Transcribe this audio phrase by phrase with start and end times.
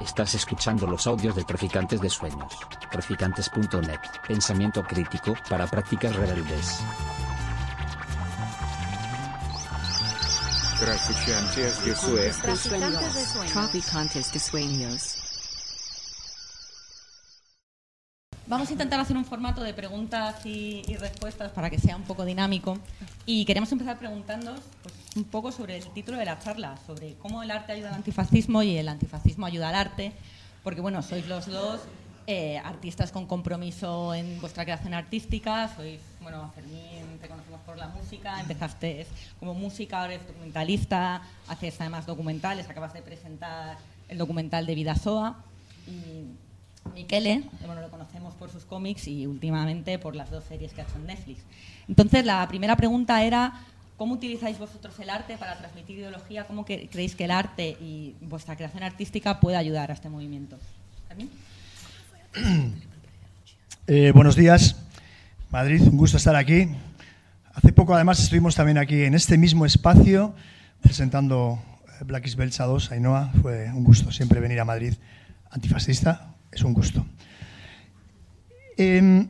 [0.00, 2.52] Estás escuchando los audios de Traficantes de Sueños.
[2.90, 4.00] Traficantes.net.
[4.26, 6.80] Pensamiento crítico para prácticas rebeldes.
[10.80, 12.38] Traficantes de Sueños.
[13.52, 15.18] Traficantes de sueños.
[18.48, 22.02] Vamos a intentar hacer un formato de preguntas y, y respuestas para que sea un
[22.02, 22.78] poco dinámico.
[23.24, 27.42] Y queremos empezar preguntándoos pues, un poco sobre el título de la charla, sobre cómo
[27.42, 30.12] el arte ayuda al antifascismo y el antifascismo ayuda al arte.
[30.62, 31.80] Porque, bueno, sois los dos
[32.26, 35.68] eh, artistas con compromiso en vuestra creación artística.
[35.74, 38.40] Sois, bueno, Fermín, te conocemos por la música.
[38.40, 39.06] Empezaste
[39.40, 41.22] como música, ahora eres documentalista.
[41.48, 42.68] Haces además documentales.
[42.68, 43.76] Acabas de presentar
[44.08, 45.36] el documental de Vidasoa.
[45.88, 46.26] Y
[46.94, 50.84] Miquele, bueno, lo conocemos por sus cómics y últimamente por las dos series que ha
[50.84, 51.40] hecho en Netflix.
[51.88, 53.64] Entonces, la primera pregunta era,
[54.02, 56.44] ¿cómo utilizáis vosotros el arte para transmitir ideología?
[56.48, 60.58] ¿Cómo creéis que el arte y vuestra creación artística puede ayudar a este movimiento?
[63.86, 64.74] Eh, buenos días,
[65.52, 66.68] Madrid, un gusto estar aquí.
[67.54, 70.34] Hace poco, además, estuvimos también aquí en este mismo espacio
[70.80, 73.30] presentando eh, Black is Belcha 2, Ainhoa.
[73.40, 74.94] Fue un gusto siempre venir a Madrid
[75.48, 77.06] antifascista, es un gusto.
[78.76, 79.28] Em,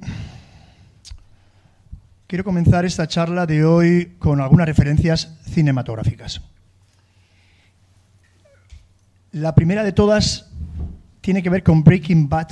[2.33, 6.41] quiero comenzar esta charla de hoy con algunas referencias cinematográficas.
[9.33, 10.51] La primera de todas
[11.21, 12.49] tiene que ver con Breaking Bad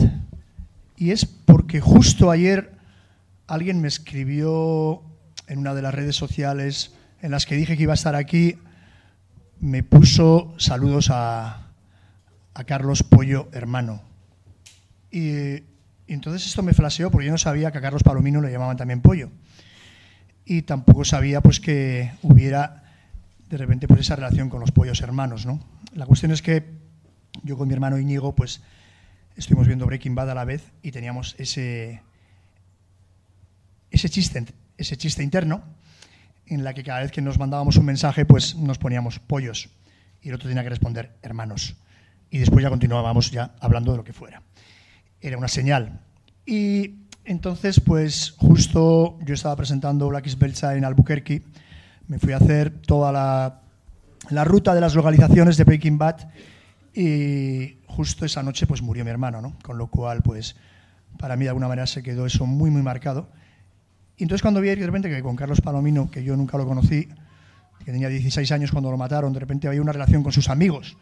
[0.99, 2.73] y es porque justo ayer
[3.47, 5.01] alguien me escribió
[5.47, 6.93] en una de las redes sociales
[7.23, 8.59] en las que dije que iba a estar aquí,
[9.61, 11.69] me puso saludos a,
[12.53, 14.03] a Carlos Pollo hermano.
[15.11, 15.65] Y, y,
[16.09, 19.01] entonces esto me flaseó porque yo no sabía que a Carlos Palomino le llamaban también
[19.01, 19.31] Pollo.
[20.51, 22.83] Y tampoco sabía pues que hubiera
[23.49, 25.61] de repente pues esa relación con los pollos hermanos, ¿no?
[25.95, 26.65] La cuestión es que
[27.45, 28.61] yo con mi hermano Íñigo pues
[29.37, 32.03] estuvimos viendo Breaking Bad a la vez y teníamos ese
[33.93, 34.45] ese chiste,
[34.77, 35.63] ese chiste interno
[36.47, 39.71] en la que cada vez que nos mandábamos un mensaje pues nos poníamos pollos
[40.21, 41.77] y el otro tenía que responder hermanos
[42.29, 44.43] y después ya continuábamos ya hablando de lo que fuera.
[45.21, 46.01] Era una señal.
[46.45, 51.43] Y entonces, pues justo yo estaba presentando Black is Belcha en Albuquerque,
[52.09, 53.61] me fui a hacer toda la,
[54.31, 56.29] la, ruta de las localizaciones de Breaking Bad
[56.95, 59.57] y justo esa noche pues murió mi hermano, ¿no?
[59.63, 60.57] Con lo cual, pues
[61.19, 63.29] para mí de alguna manera se quedó eso muy, muy marcado.
[64.17, 67.09] Y entonces cuando vi de repente que con Carlos Palomino, que yo nunca lo conocí,
[67.85, 70.97] que tenía 16 años cuando lo mataron, de repente había una relación con sus amigos,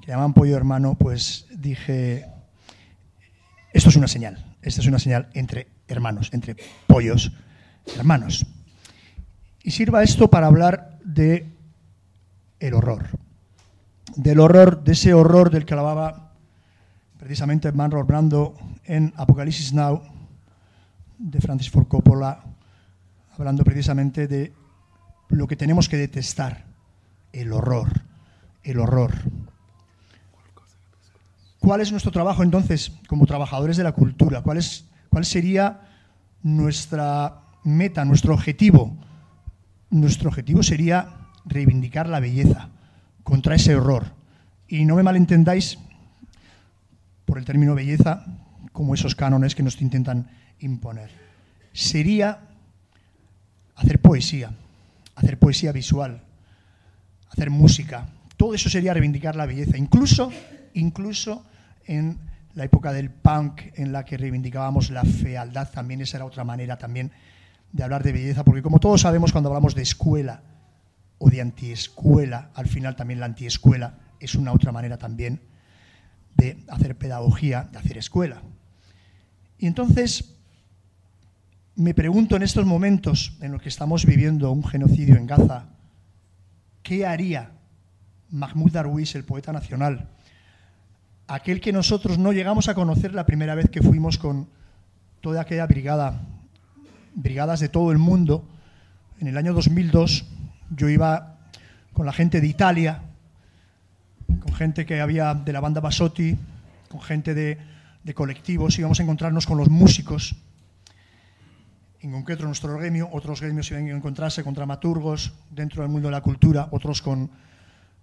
[0.00, 2.26] que llaman pollo hermano, pues dije,
[3.72, 6.56] esto es una señal, esta es una señal entre hermanos, entre
[6.88, 7.30] pollos
[7.96, 8.44] hermanos.
[9.62, 11.46] Y sirva esto para hablar de
[12.58, 13.06] el horror,
[14.16, 16.32] del horror, de ese horror del que hablaba
[17.16, 20.02] precisamente Manrold Brando en Apocalipsis Now,
[21.18, 22.42] de Francis Ford Coppola,
[23.38, 24.52] hablando precisamente de
[25.28, 26.64] lo que tenemos que detestar,
[27.32, 27.88] el horror,
[28.64, 29.12] el horror.
[31.66, 34.40] ¿Cuál es nuestro trabajo entonces como trabajadores de la cultura?
[34.40, 35.80] ¿Cuál, es, cuál sería
[36.44, 38.96] nuestra meta, nuestro objetivo?
[39.90, 41.08] Nuestro objetivo sería
[41.44, 42.68] reivindicar la belleza
[43.24, 44.12] contra ese horror.
[44.68, 45.76] Y no me malentendáis
[47.24, 48.24] por el término belleza
[48.70, 51.10] como esos cánones que nos intentan imponer.
[51.72, 52.42] Sería
[53.74, 54.52] hacer poesía,
[55.16, 56.22] hacer poesía visual,
[57.28, 58.06] hacer música.
[58.36, 59.76] Todo eso sería reivindicar la belleza.
[59.76, 60.30] Incluso
[60.76, 61.44] incluso
[61.86, 62.18] en
[62.54, 66.78] la época del punk en la que reivindicábamos la fealdad, también esa era otra manera
[66.78, 67.12] también
[67.72, 70.42] de hablar de belleza, porque como todos sabemos cuando hablamos de escuela
[71.18, 75.40] o de antiescuela, al final también la antiescuela es una otra manera también
[76.36, 78.42] de hacer pedagogía, de hacer escuela.
[79.58, 80.36] Y entonces
[81.74, 85.66] me pregunto en estos momentos en los que estamos viviendo un genocidio en Gaza,
[86.82, 87.52] ¿qué haría
[88.30, 90.08] Mahmoud Darwish, el poeta nacional,
[91.28, 94.48] aquel que nosotros no llegamos a conocer la primera vez que fuimos con
[95.20, 96.20] toda aquella brigada,
[97.14, 98.44] brigadas de todo el mundo.
[99.20, 100.24] En el año 2002
[100.70, 101.38] yo iba
[101.92, 103.02] con la gente de Italia,
[104.26, 106.36] con gente que había de la banda Basotti,
[106.88, 107.58] con gente de,
[108.04, 110.36] de colectivos, íbamos a encontrarnos con los músicos.
[112.00, 116.12] En concreto nuestro gremio, otros gremios iban a encontrarse con dramaturgos dentro del mundo de
[116.12, 117.30] la cultura, otros con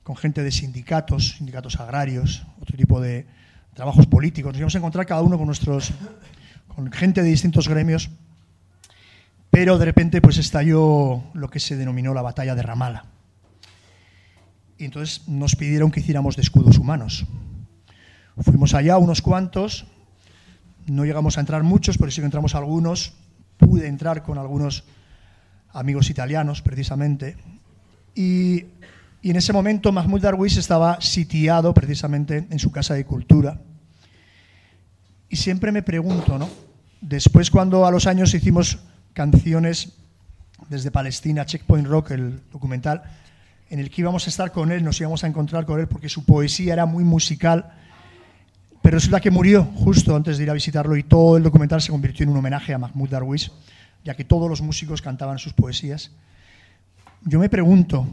[0.03, 3.25] con gente de sindicatos, sindicatos agrarios, otro tipo de
[3.73, 4.51] trabajos políticos.
[4.51, 5.91] Nos íbamos a encontrar cada uno con nuestros,
[6.67, 8.09] con gente de distintos gremios,
[9.49, 13.05] pero de repente pues estalló lo que se denominó la batalla de Ramala.
[14.77, 17.25] Y entonces nos pidieron que hiciéramos de escudos humanos.
[18.37, 19.85] Fuimos allá unos cuantos,
[20.87, 23.13] no llegamos a entrar muchos, pero sí que entramos algunos.
[23.57, 24.83] Pude entrar con algunos
[25.71, 27.37] amigos italianos, precisamente.
[28.15, 28.65] Y,
[29.23, 33.57] y en ese momento Mahmoud Darwish estaba sitiado precisamente en su casa de cultura.
[35.29, 36.49] Y siempre me pregunto, ¿no?
[36.99, 38.79] Después cuando a los años hicimos
[39.13, 39.93] canciones
[40.67, 43.01] desde Palestina, Checkpoint Rock, el documental,
[43.69, 46.09] en el que íbamos a estar con él, nos íbamos a encontrar con él porque
[46.09, 47.71] su poesía era muy musical,
[48.81, 51.91] pero resulta que murió justo antes de ir a visitarlo y todo el documental se
[51.91, 53.49] convirtió en un homenaje a Mahmoud Darwish,
[54.03, 56.11] ya que todos los músicos cantaban sus poesías.
[57.21, 58.05] Yo me pregunto,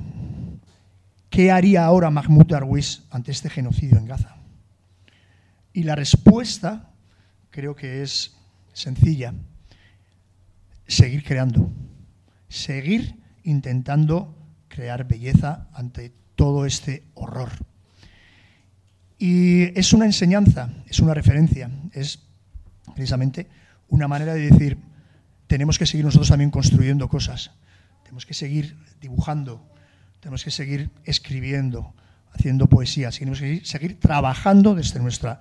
[1.31, 4.37] ¿qué haría ahora Mahmoud Darwish ante este genocidio en Gaza?
[5.73, 6.91] Y la respuesta
[7.50, 8.37] creo que es
[8.73, 9.32] sencilla,
[10.87, 11.71] seguir creando,
[12.49, 14.37] seguir intentando
[14.69, 17.50] crear belleza ante todo este horror.
[19.19, 22.21] Y es una enseñanza, es una referencia, es
[22.94, 23.49] precisamente
[23.88, 24.79] una manera de decir,
[25.47, 27.50] tenemos que seguir nosotros también construyendo cosas,
[28.03, 29.69] tenemos que seguir dibujando,
[30.21, 31.95] tenemos que seguir escribiendo,
[32.33, 35.41] haciendo poesía, tenemos que seguir trabajando desde nuestra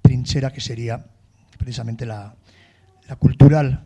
[0.00, 1.04] trinchera que sería
[1.58, 2.34] precisamente la,
[3.18, 3.84] cultural.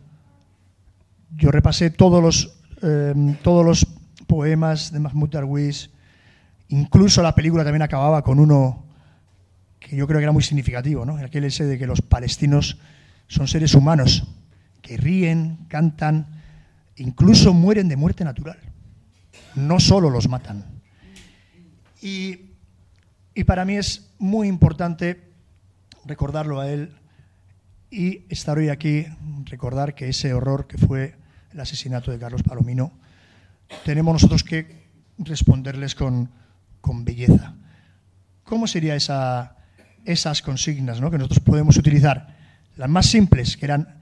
[1.35, 3.13] Yo repasé todos los, eh,
[3.43, 3.85] todos los
[4.25, 5.89] poemas de Mahmoud Darwish,
[6.69, 8.85] incluso la película también acababa con uno
[9.79, 11.17] que yo creo que era muy significativo, ¿no?
[11.17, 12.77] aquel ese de que los palestinos
[13.27, 14.27] son seres humanos,
[14.81, 16.27] que ríen, cantan,
[16.95, 18.57] incluso mueren de muerte natural.
[19.55, 20.65] No solo los matan.
[22.01, 22.51] Y,
[23.33, 25.31] y para mí es muy importante
[26.05, 26.95] recordarlo a él
[27.89, 29.05] y estar hoy aquí,
[29.45, 31.15] recordar que ese horror que fue
[31.51, 32.91] el asesinato de Carlos Palomino,
[33.85, 36.29] tenemos nosotros que responderles con,
[36.81, 37.55] con belleza.
[38.43, 39.55] ¿Cómo serían esa,
[40.05, 41.09] esas consignas ¿no?
[41.11, 42.35] que nosotros podemos utilizar?
[42.75, 44.01] Las más simples, que eran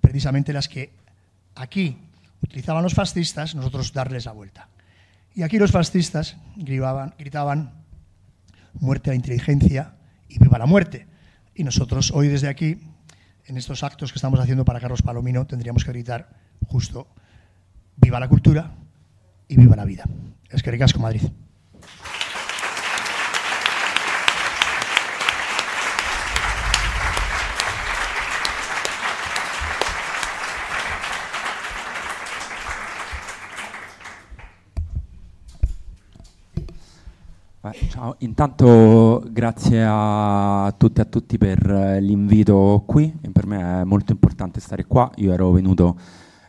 [0.00, 0.92] precisamente las que
[1.54, 1.96] aquí
[2.42, 4.68] utilizaban los fascistas, nosotros darles la vuelta.
[5.34, 7.72] Y aquí los fascistas gritaban,
[8.74, 9.94] muerte a la inteligencia
[10.28, 11.06] y viva la muerte.
[11.54, 12.78] Y nosotros hoy desde aquí
[13.46, 16.30] en estos actos que estamos haciendo para Carlos Palomino tendríamos que gritar
[16.66, 17.08] justo
[17.96, 18.74] viva la cultura
[19.48, 20.04] y viva la vida.
[20.50, 21.22] Es que ricasco Madrid.
[37.88, 43.84] Ciao, intanto grazie a tutti e a tutti per eh, l'invito qui, per me è
[43.84, 45.96] molto importante stare qua, io ero venuto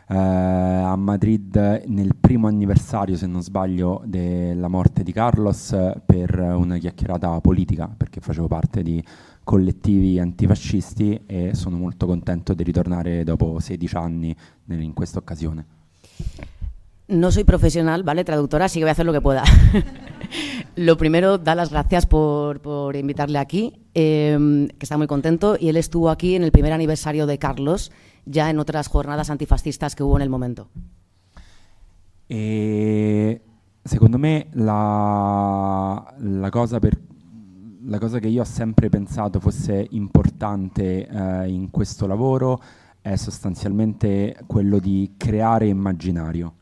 [0.06, 5.74] eh, a Madrid nel primo anniversario, se non sbaglio, della morte di Carlos
[6.04, 9.02] per una chiacchierata politica, perché facevo parte di
[9.42, 14.36] collettivi antifascisti e sono molto contento di ritornare dopo 16 anni
[14.66, 15.64] in questa occasione.
[17.06, 18.24] No soy profesional, ¿vale?
[18.24, 19.44] Traductora, así que voy a hacer lo que pueda.
[20.76, 25.56] lo primero, dar las gracias por, por invitarle aquí, eh, que está muy contento.
[25.60, 27.92] Y él estuvo aquí en el primer aniversario de Carlos,
[28.24, 30.68] ya en otras jornadas antifascistas que hubo en el momento.
[32.26, 33.42] E
[33.84, 36.98] secondo me la, la, cosa per,
[37.84, 42.62] la, cosa che io ho sempre pensato fosse importante eh, in questo lavoro
[43.02, 46.54] è sostanzialmente quello di creare immaginario.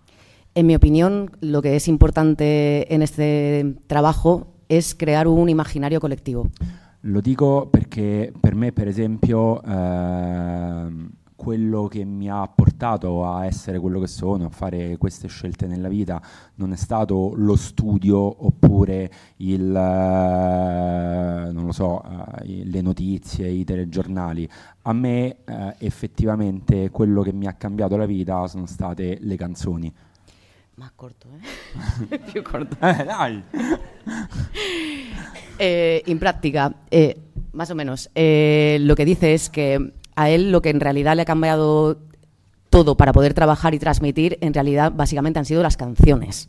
[0.55, 6.51] En mi opinión, lo que es importante en este trabajo es crear un imaginario colectivo.
[7.03, 10.89] Lo dico perché per me, per esempio, eh,
[11.35, 15.89] quello che mi ha portato a essere quello che sono, a fare queste scelte nella
[15.89, 16.23] vita,
[16.57, 22.03] non è stato lo studio oppure il, eh, so,
[22.43, 24.49] eh, le notizie, i telegiornali.
[24.83, 29.93] A me eh, effettivamente quello che mi ha cambiato la vita sono state le canzoni.
[30.77, 32.19] Más corto, ¿eh?
[32.33, 32.77] Più corto.
[32.83, 33.45] Eh, dai.
[35.59, 37.19] eh, en práctica, eh,
[37.53, 41.15] más o menos, eh, lo que dice es que a él lo que en realidad
[41.17, 41.99] le ha cambiado
[42.71, 46.49] todo para poder trabajar y transmitir, en realidad básicamente han sido las canciones.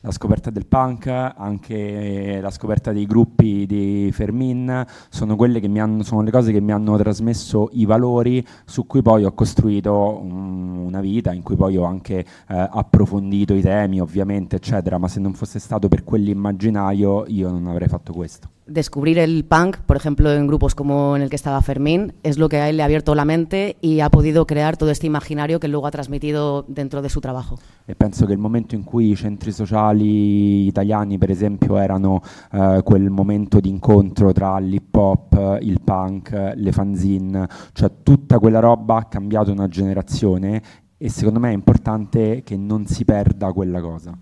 [0.00, 6.30] La scoperta del punk, anche la scoperta dei gruppi di Fermin, sono, hanno, sono le
[6.30, 11.32] cose che mi hanno trasmesso i valori su cui poi ho costruito um, una vita,
[11.32, 15.58] in cui poi ho anche eh, approfondito i temi ovviamente, eccetera, ma se non fosse
[15.58, 18.48] stato per quell'immaginario io non avrei fatto questo.
[18.70, 22.48] Descubrir el punk, por ejemplo, en grupos como en el que estaba Fermín, es lo
[22.48, 25.60] que a él le ha abierto la mente y ha podido crear todo este imaginario
[25.60, 27.58] que luego ha trasmitido dentro de su trabajo.
[27.84, 32.22] E penso che il momento in cui i centri sociali italiani, per esempio, erano
[32.52, 38.60] eh, quel momento di incontro tra l'hip hop, il punk, le fanzine, cioè tutta quella
[38.60, 40.62] roba ha cambiato una generazione
[41.02, 44.16] e secondo me è importante che non si perda quella cosa.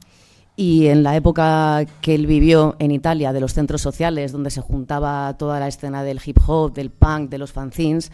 [0.60, 4.60] Y en la época que él vivió en Italia, de los centros sociales, donde se
[4.60, 8.10] juntaba toda la escena del hip hop, del punk, de los fanzines,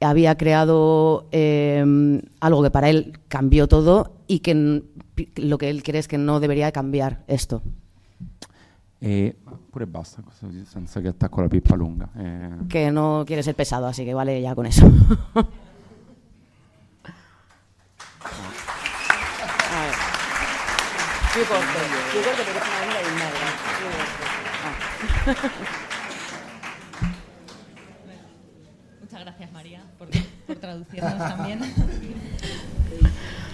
[0.00, 4.84] había creado eh, algo que para él cambió todo y que
[5.34, 7.60] lo que él cree es que no debería cambiar esto.
[9.00, 9.34] E
[9.72, 10.22] pure basta,
[10.66, 12.08] senza che attacco la pippa lunga.
[12.16, 14.86] Eh, Que no quiere ser pesado, así que vale ya con eso.
[29.00, 30.08] Muchas gracias, María, por,
[30.46, 31.60] por traducirnos también.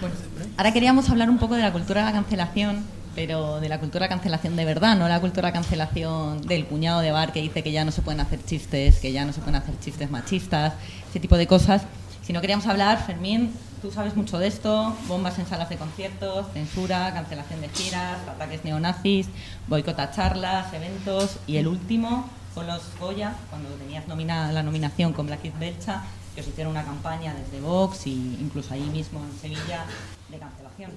[0.01, 0.15] Bueno,
[0.57, 4.05] ahora queríamos hablar un poco de la cultura de la cancelación, pero de la cultura
[4.05, 7.61] de cancelación de verdad, no la cultura de cancelación del cuñado de bar que dice
[7.61, 10.73] que ya no se pueden hacer chistes, que ya no se pueden hacer chistes machistas,
[11.09, 11.83] ese tipo de cosas.
[12.23, 16.47] Si no queríamos hablar, Fermín, tú sabes mucho de esto, bombas en salas de conciertos,
[16.53, 19.27] censura, cancelación de giras, ataques neonazis,
[19.67, 25.13] boicot a charlas, eventos y el último con los Goya, cuando tenías nomina- la nominación
[25.13, 26.01] con Black Eyed Belcha,
[26.33, 29.85] que os hicieron una campaña desde Vox e incluso ahí mismo en Sevilla
[30.29, 30.91] de cancelación.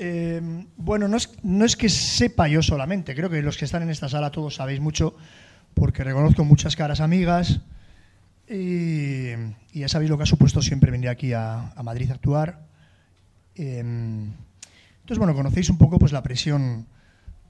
[0.00, 0.40] Eh,
[0.76, 4.30] bueno, no es que sepa yo solamente, creo que los que están en esta sala
[4.30, 5.14] todos sabéis mucho,
[5.74, 7.60] porque reconozco muchas caras amigas
[8.50, 9.30] y,
[9.72, 12.66] ya sabéis lo que ha supuesto siempre venir aquí a, Madrid a actuar.
[13.54, 16.86] Eh, entonces, bueno, conocéis un poco pues, la presión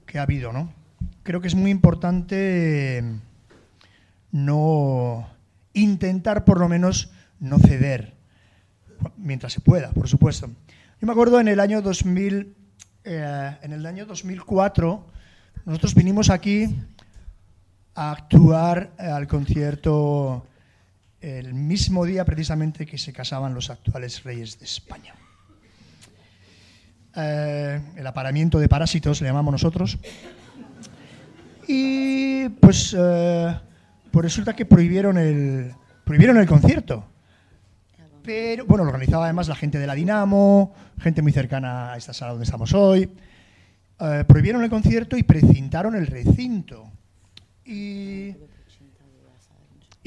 [0.05, 0.73] que ha habido, ¿no?
[1.23, 3.03] Creo que es muy importante
[4.31, 5.27] no
[5.73, 8.13] intentar por lo menos no ceder
[9.17, 10.47] mientras se pueda, por supuesto.
[11.01, 12.55] Yo me acuerdo en el año 2000,
[13.05, 15.07] eh, en el año 2004,
[15.65, 16.75] nosotros vinimos aquí
[17.95, 20.45] a actuar al concierto
[21.21, 25.13] el mismo día precisamente que se casaban los actuales reyes de España.
[27.15, 29.97] Eh, el aparamiento de parásitos le llamamos nosotros.
[31.67, 33.59] Y pues, eh,
[34.11, 35.73] pues resulta que prohibieron el,
[36.03, 37.05] prohibieron el concierto.
[38.23, 42.13] Pero, bueno, lo organizaba además la gente de la Dinamo, gente muy cercana a esta
[42.13, 43.09] sala donde estamos hoy.
[43.99, 46.91] Eh, prohibieron el concierto y precintaron el recinto.
[47.65, 48.35] Y,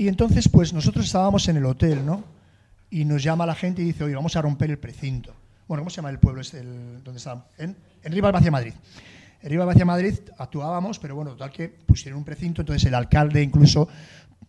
[0.02, 2.24] y entonces, pues nosotros estábamos en el hotel, ¿no?
[2.90, 5.34] Y nos llama la gente y dice, oye, vamos a romper el precinto.
[5.68, 7.46] Bueno, ¿cómo se llama el pueblo este, el- donde está?
[7.58, 8.74] En, en Rivas Madrid.
[9.42, 13.88] En Rivas Madrid actuábamos, pero bueno, total que pusieron un precinto, entonces el alcalde incluso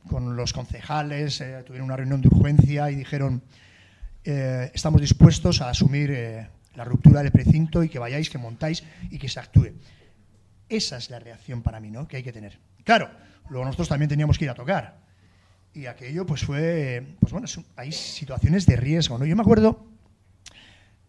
[0.09, 3.41] con los concejales eh, tuvieron una reunión de urgencia y dijeron,
[4.25, 8.83] eh, estamos dispuestos a asumir eh, la ruptura del precinto y que vayáis, que montáis
[9.09, 9.69] y que se actúe.
[10.67, 12.07] Esa es la reacción para mí, ¿no?
[12.07, 12.57] Que hay que tener.
[12.83, 13.09] Claro,
[13.49, 14.97] luego nosotros también teníamos que ir a tocar.
[15.73, 19.25] Y aquello, pues fue, pues bueno, hay situaciones de riesgo, ¿no?
[19.25, 19.87] Yo me acuerdo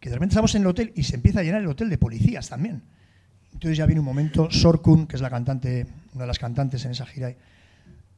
[0.00, 1.99] que de repente estamos en el hotel y se empieza a llenar el hotel de
[1.99, 2.83] policías también.
[3.52, 6.92] Entonces ya viene un momento, Sorkun, que es la cantante, una de las cantantes en
[6.92, 7.35] esa gira,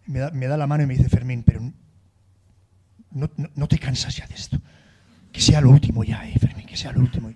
[0.06, 1.60] me da, me da la mano y me dice, Fermín, pero
[3.10, 4.60] no, no- no te cansas ya de esto.
[5.32, 7.32] Que sea lo último ya, eh, Fermín, que sea lo último.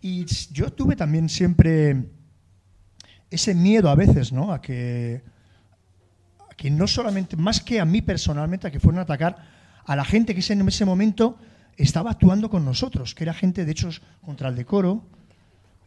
[0.00, 2.04] Y yo tuve también siempre
[3.28, 4.52] ese miedo a veces, ¿no?
[4.52, 5.22] A que,
[6.60, 9.38] que no solamente, más que a mí personalmente, a que fueran a atacar
[9.86, 11.38] a la gente que en ese momento
[11.78, 13.88] estaba actuando con nosotros, que era gente, de hecho,
[14.20, 15.02] contra el decoro.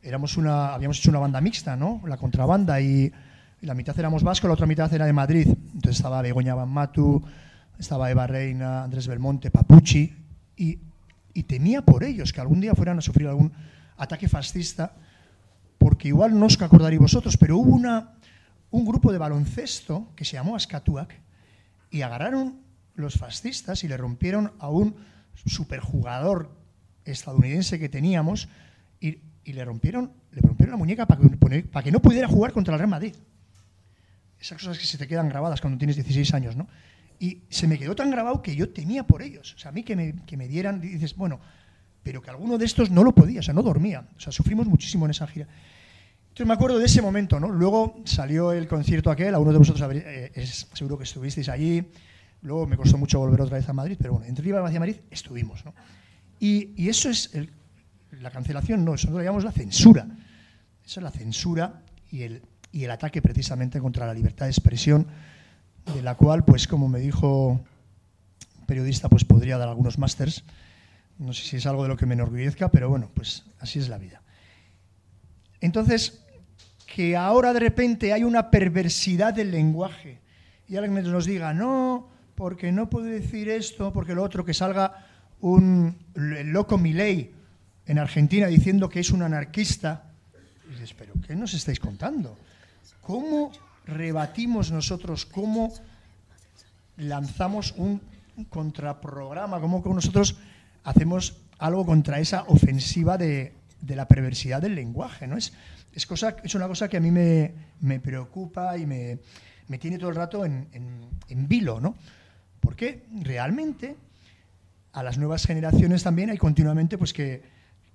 [0.01, 2.01] Éramos una, habíamos hecho una banda mixta, ¿no?
[2.07, 3.13] La contrabanda y,
[3.61, 5.47] y la mitad éramos vascos, la otra mitad era de Madrid.
[5.47, 7.23] Entonces estaba Begoña Banmatu,
[7.77, 10.11] estaba Eva Reina, Andrés Belmonte, Papucci,
[10.57, 10.79] y,
[11.35, 13.53] y temía por ellos que algún día fueran a sufrir algún
[13.95, 14.93] ataque fascista,
[15.77, 18.13] porque igual no os acordaréis vosotros, pero hubo una,
[18.73, 21.15] un grupo de baloncesto que se llamó Ascatuac
[21.89, 22.59] y agarraron
[22.95, 24.95] los fascistas y le rompieron a un
[25.45, 26.49] superjugador
[27.05, 28.49] estadounidense que teníamos
[28.99, 32.51] y, y le rompieron le rompieron la muñeca para que, para que no pudiera jugar
[32.51, 33.15] contra el Real Madrid.
[34.39, 36.67] Esas cosas que se te quedan grabadas cuando tienes 16 años, ¿no?
[37.19, 39.53] Y se me quedó tan grabado que yo temía por ellos.
[39.53, 41.39] O sea, a mí que me, que me dieran, dices, bueno,
[42.01, 44.07] pero que alguno de estos no lo podía, o sea, no dormía.
[44.17, 45.47] O sea, sufrimos muchísimo en esa gira.
[46.33, 47.49] Entonces me acuerdo de ese momento, ¿no?
[47.49, 50.31] Luego salió el concierto aquel, algunos de vosotros eh,
[50.73, 51.91] seguro que estuvisteis allí.
[52.41, 54.95] Luego me costó mucho volver otra vez a Madrid, pero bueno, entre Rivas hacia Madrid
[55.11, 55.75] estuvimos, ¿no?
[56.39, 57.29] Y, y eso es
[58.19, 60.07] la cancelación, no, eso lo llamamos la censura.
[60.83, 65.05] Eso es la censura y el, y el ataque precisamente contra la libertad de expresión,
[65.93, 67.49] de la cual, pues como me dijo
[68.59, 70.43] un periodista, pues podría dar algunos másters.
[71.19, 73.87] No sé si es algo de lo que me enorgullezca, pero bueno, pues así es
[73.87, 74.23] la vida.
[75.61, 76.22] Entonces,
[76.93, 80.19] que ahora de repente hay una perversidad del lenguaje
[80.67, 85.07] y alguien nos diga, no, porque no puedo decir esto, porque lo otro, que salga
[85.41, 87.31] un el loco Milei
[87.87, 90.03] en Argentina diciendo que es un anarquista.
[90.67, 92.37] Y dices, pero ¿qué nos estáis contando?
[93.01, 93.51] ¿Cómo
[93.87, 95.73] rebatimos nosotros, cómo
[96.97, 98.01] lanzamos un
[98.49, 100.37] contraprograma, cómo nosotros
[100.83, 105.25] hacemos algo contra esa ofensiva de, de la perversidad del lenguaje?
[105.25, 105.37] ¿no?
[105.37, 105.53] Es,
[105.93, 109.19] es, cosa, es una cosa que a mí me, me preocupa y me,
[109.67, 111.95] me, tiene todo el rato en, en, en vilo, ¿no?
[112.59, 113.95] Porque realmente
[114.93, 117.41] a las nuevas generaciones también hay continuamente pues que,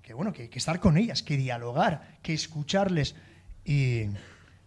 [0.03, 3.15] que bueno, que, que, estar con ellas, que dialogar, que escucharles
[3.65, 4.07] y,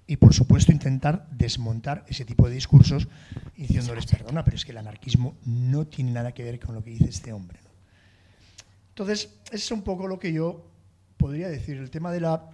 [0.07, 3.07] y, por supuesto intentar desmontar ese tipo de discursos
[3.55, 6.91] diciéndoles, perdona, pero es que el anarquismo no tiene nada que ver con lo que
[6.91, 7.59] dice este hombre.
[7.63, 7.69] ¿no?
[8.89, 10.67] Entonces, es un poco lo que yo
[11.17, 11.77] podría decir.
[11.77, 12.49] El tema de la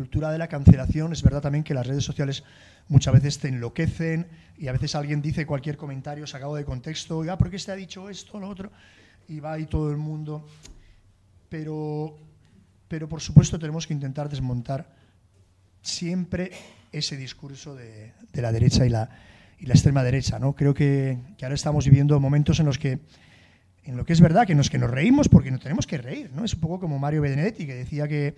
[0.00, 2.42] cultura de la cancelación, es verdad también que las redes sociales
[2.88, 7.36] muchas veces te enloquecen y a veces alguien dice cualquier comentario sacado de contexto, oiga,
[7.36, 8.72] ¿por qué este ha dicho esto, lo otro?
[9.28, 10.48] Y va ahí todo el mundo.
[11.50, 12.16] Pero,
[12.88, 14.88] pero por supuesto tenemos que intentar desmontar
[15.82, 16.50] siempre
[16.92, 19.10] ese discurso de, de la derecha y la,
[19.58, 20.38] y la extrema derecha.
[20.38, 20.54] ¿no?
[20.54, 23.00] Creo que, que, ahora estamos viviendo momentos en los que,
[23.84, 26.30] en lo que es verdad, que nos, que nos reímos porque nos tenemos que reír.
[26.34, 26.46] ¿no?
[26.46, 28.34] Es un poco como Mario Benedetti, que decía que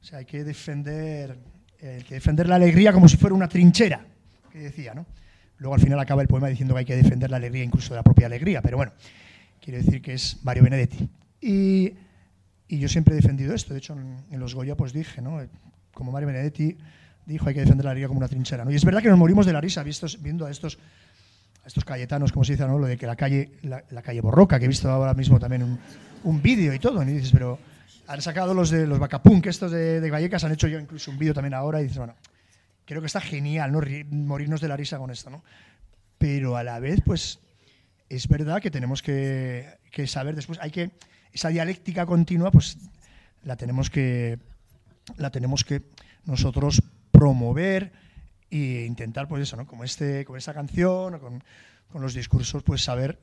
[0.00, 1.38] o sea, hay que defender
[1.80, 4.04] el que defender la alegría como si fuera una trinchera,
[4.50, 5.06] que decía, ¿no?
[5.58, 7.96] Luego al final acaba el poema diciendo que hay que defender la alegría incluso de
[7.96, 8.92] la propia alegría, pero bueno,
[9.60, 11.08] quiere decir que es Mario Benedetti.
[11.40, 11.94] Y,
[12.68, 15.40] y yo siempre he defendido esto, de hecho en, en, los Goya pues dije, ¿no?
[15.94, 16.76] Como Mario Benedetti
[17.26, 18.70] dijo, hay que defender la alegría como una trinchera, ¿no?
[18.70, 20.78] Y es verdad que nos morimos de la risa vistos, viendo a estos,
[21.64, 22.78] estos cayetanos, como se dice, ¿no?
[22.78, 25.62] Lo de que la calle, la, la calle Borroca, que he visto ahora mismo también
[25.62, 25.78] un,
[26.24, 27.58] un vídeo y todo, y dices, pero
[28.08, 31.18] han sacado los de los Bacapunk, estos de, de, Vallecas, han hecho yo incluso un
[31.18, 32.14] vídeo también ahora y dices, bueno,
[32.86, 33.80] creo que está genial, ¿no?
[34.10, 35.44] Morirnos de la risa con esto, ¿no?
[36.16, 37.38] Pero a la vez, pues,
[38.08, 40.90] es verdad que tenemos que, que saber después, hay que,
[41.34, 42.78] esa dialéctica continua, pues,
[43.44, 44.38] la tenemos que,
[45.18, 45.82] la tenemos que
[46.24, 47.92] nosotros promover
[48.50, 49.66] e intentar, pues eso, ¿no?
[49.66, 51.44] Como, este, como esta canción, con,
[51.92, 53.18] con los discursos, pues saber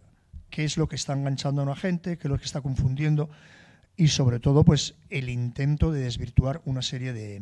[0.51, 3.31] qué es lo que está enganchando a una gente, qué es lo que está confundiendo,
[3.97, 7.41] y sobre todo pues el intento de desvirtuar una serie de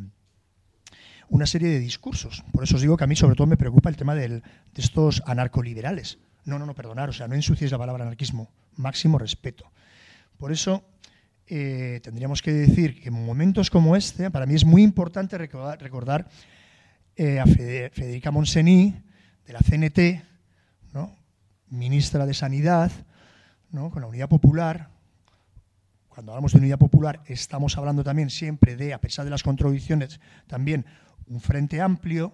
[1.28, 2.44] una serie de discursos.
[2.52, 4.42] Por eso os digo que a mí sobre todo me preocupa el tema de
[4.76, 6.18] estos anarcoliberales.
[6.44, 9.70] No, no, no, perdonar, o sea, no ensucies la palabra anarquismo, máximo respeto.
[10.36, 10.84] Por eso
[11.46, 16.28] eh, tendríamos que decir que en momentos como este, para mí es muy importante recordar,
[17.16, 18.94] eh, a Federica Monsení,
[19.46, 20.24] de la CNT,
[20.92, 21.16] ¿no?
[21.68, 22.90] ministra de Sanidad,
[23.70, 23.90] ¿no?
[23.90, 24.90] con la Unidad Popular,
[26.14, 30.20] cuando hablamos de unidad popular, estamos hablando también siempre de, a pesar de las contradicciones,
[30.46, 30.86] también
[31.26, 32.32] un frente amplio,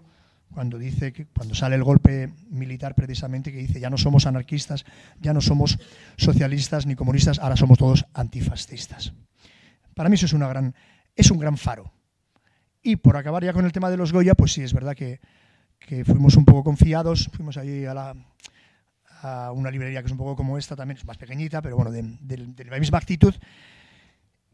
[0.53, 4.85] cuando dice que cuando sale el golpe militar precisamente que dice ya no somos anarquistas,
[5.19, 5.79] ya no somos
[6.19, 9.15] socialistas ni comunistas, ahora somos todos antifascistas.
[9.95, 10.75] Para mí eso es una gran
[11.17, 11.91] es un gran faro.
[12.83, 15.21] Y por acabar ya con el tema de los Goya, pues sí, es verdad que,
[15.79, 18.15] que fuimos un poco confiados, fuimos allí a la,
[19.23, 21.91] a una librería que es un poco como esta, también es más pequeñita, pero bueno,
[21.91, 23.35] de, de, la misma actitud.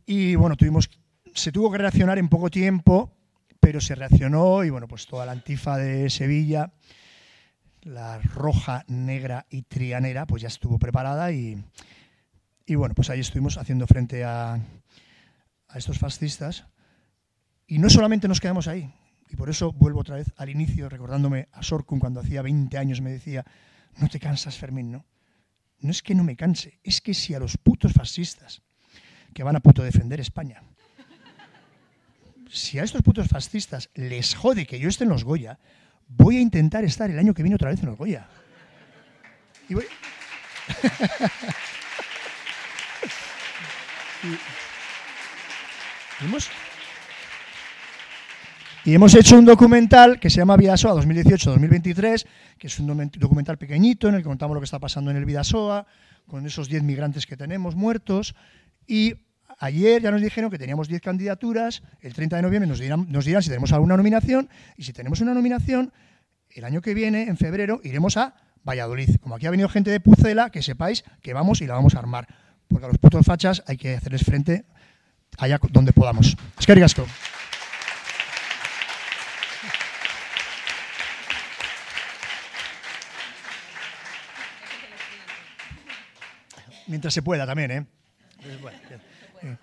[0.04, 0.90] Y bueno, tuvimos,
[1.34, 3.12] se tuvo que reaccionar en poco tiempo,
[3.60, 6.72] pero se reaccionó y bueno, pues toda la antifa de Sevilla,
[7.82, 11.62] la roja, negra y trianera, pues ya estuvo preparada y,
[12.66, 16.66] y bueno, pues ahí estuvimos haciendo frente a, a estos fascistas.
[17.66, 18.92] Y no solamente nos quedamos ahí,
[19.28, 23.00] y por eso vuelvo otra vez al inicio, recordándome a Sorkun cuando hacía 20 años
[23.00, 23.44] me decía,
[23.96, 25.04] no te cansas, Fermín, ¿no?
[25.80, 28.62] No es que no me canse, es que si a los putos fascistas
[29.34, 30.62] que van a puto defender España,
[32.50, 35.58] si a estos putos fascistas les jode que yo esté en los Goya,
[36.08, 38.28] voy a intentar estar el año que viene otra vez en los Goya.
[39.68, 39.84] Y voy...
[44.22, 44.38] y...
[48.86, 52.24] Y hemos hecho un documental que se llama Vidasoa 2018-2023,
[52.56, 55.24] que es un documental pequeñito en el que contamos lo que está pasando en el
[55.24, 55.88] Vidasoa,
[56.28, 58.36] con esos 10 migrantes que tenemos muertos.
[58.86, 59.14] Y
[59.58, 63.24] ayer ya nos dijeron que teníamos 10 candidaturas, el 30 de noviembre nos dirán, nos
[63.24, 65.92] dirán si tenemos alguna nominación, y si tenemos una nominación,
[66.50, 69.16] el año que viene, en febrero, iremos a Valladolid.
[69.20, 71.98] Como aquí ha venido gente de Pucela, que sepáis que vamos y la vamos a
[71.98, 72.28] armar.
[72.68, 74.64] Porque a los putos fachas hay que hacerles frente
[75.38, 76.36] allá donde podamos.
[76.56, 76.72] Es que
[86.86, 87.86] Mientras se pueda también, ¿eh?
[88.42, 88.78] Pues, bueno,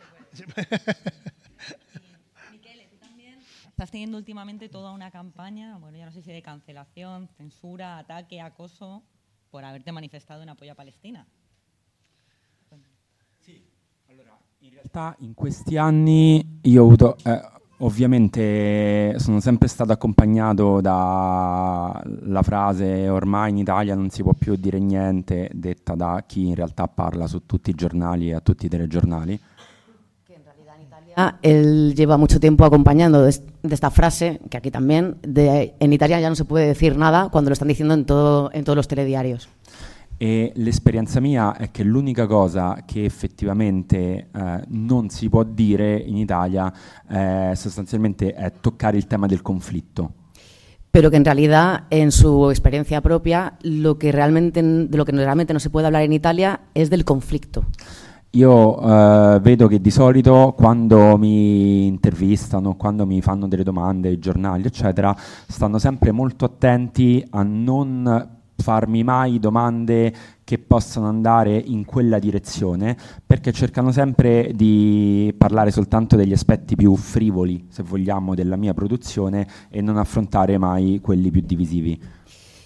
[2.52, 3.40] Miquele, tú también.
[3.68, 8.42] Estás teniendo últimamente toda una campaña, bueno, ya no sé si de cancelación, censura, ataque,
[8.42, 9.04] acoso,
[9.52, 11.28] por haberte manifestado en apoyo a Palestina.
[14.64, 17.42] In realtà in questi anni io ho avuto, eh,
[17.84, 24.80] ovviamente sono sempre stato accompagnato dalla frase ormai in Italia non si può più dire
[24.80, 28.70] niente, detta da chi in realtà parla su tutti i giornali e a tutti i
[28.70, 29.40] telegiornali.
[31.16, 35.94] Ah, Él lleva mucho tiempo acompañando de, de esta frase, que aquí también, de en
[35.94, 38.76] Italia ya no se puede decir nada cuando lo están diciendo en, todo, en todos
[38.76, 39.48] los telediarios.
[40.24, 46.16] E l'esperienza mia è che l'unica cosa che effettivamente eh, non si può dire in
[46.16, 46.72] Italia
[47.10, 50.14] eh, sostanzialmente è toccare il tema del conflitto.
[50.92, 55.52] Pero que en realidad, en su experiencia propia, lo que realmente, de lo que realmente
[55.52, 57.66] no se puede hablar en Italia es del conflicto.
[58.30, 64.20] Io eh, vedo che di solito quando mi intervistano, quando mi fanno delle domande, i
[64.20, 70.14] giornali, eccetera, stanno sempre molto attenti a non farmi mai domande
[70.46, 72.96] che possano andare in quella direzione,
[73.26, 79.46] perché cercano sempre di parlare soltanto degli aspetti più frivoli, se vogliamo, della mia produzione
[79.70, 82.00] e non affrontare mai quelli più divisivi.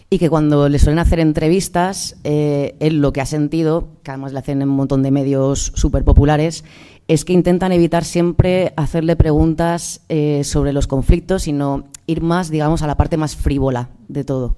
[0.10, 4.32] Y que cuando le suelen hacer entrevistas, eh, él lo que ha sentido, que además
[4.32, 6.64] le hacen en un montón de medios súper populares,
[7.10, 12.84] es que intentan evitar siempre hacerle preguntas eh, sobre los conflictos, sino ir más, digamos,
[12.84, 14.56] a la parte más frívola de todo.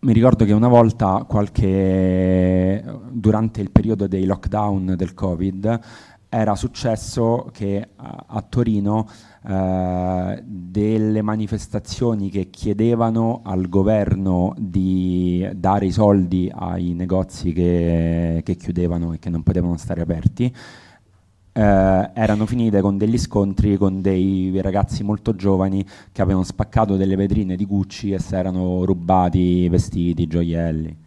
[0.00, 5.80] Mi ricordo che una volta, qualche, durante il periodo dei lockdown del Covid,
[6.28, 9.08] era successo che a, a Torino
[9.44, 18.54] eh, delle manifestazioni che chiedevano al governo di dare i soldi ai negozi che, che
[18.54, 20.54] chiudevano e che non potevano stare aperti,
[21.58, 27.16] eh, erano finite con degli scontri con dei ragazzi molto giovani che avevano spaccato delle
[27.16, 31.06] vetrine di Gucci e si erano rubati vestiti, gioielli.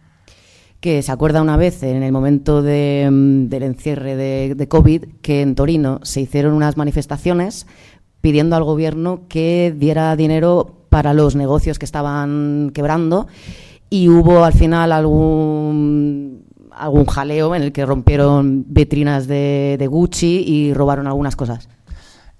[0.78, 5.04] que se acuerda una vez en el momento de, mm, del encierre de, de COVID
[5.22, 7.68] que en Torino se hicieron unas manifestaciones
[8.20, 13.28] pidiendo al gobierno que diera dinero para los negocios que estaban quebrando
[13.88, 16.41] y hubo al final algún
[16.76, 21.68] algún jaleo en el que rompieron vitrinas de, de Gucci y robaron algunas cosas.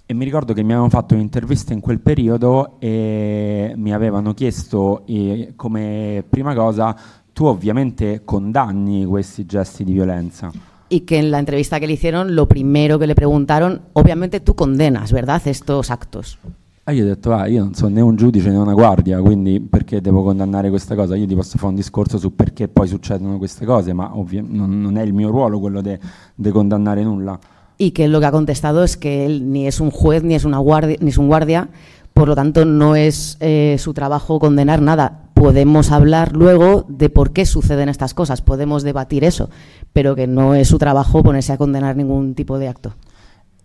[0.05, 5.05] E mi ricordo che mi avevano fatto un'intervista in quel periodo e mi avevano chiesto
[5.07, 6.95] eh, come prima cosa
[7.33, 10.51] tu ovviamente condanni questi gesti di violenza.
[10.89, 14.55] Y que en la entrevista que le hicieron, lo primero que le preguntaron, obviamente tú
[14.55, 16.39] condenas, ¿verdad?, estos actos.
[16.85, 19.61] E io ho detto, ah, io non sono né un giudice né una guardia, quindi
[19.61, 21.15] perché devo condannare questa cosa?
[21.15, 24.81] Io ti posso fare un discorso su perché poi succedono queste cose, ma ovvia- non,
[24.81, 27.39] non è il mio ruolo quello di condannare nulla.
[27.79, 30.45] Y que lo que ha contestado es que él ni es un juez ni es
[30.45, 31.69] una guardia, ni es un guardia,
[32.15, 35.21] por lo tanto no es eh, su trabajo condenar nada.
[35.35, 39.51] Podemos hablar luego de por qué suceden estas cosas, podemos debatir eso,
[39.93, 42.95] pero que no es su trabajo ponerse a condenar ningún tipo de acto.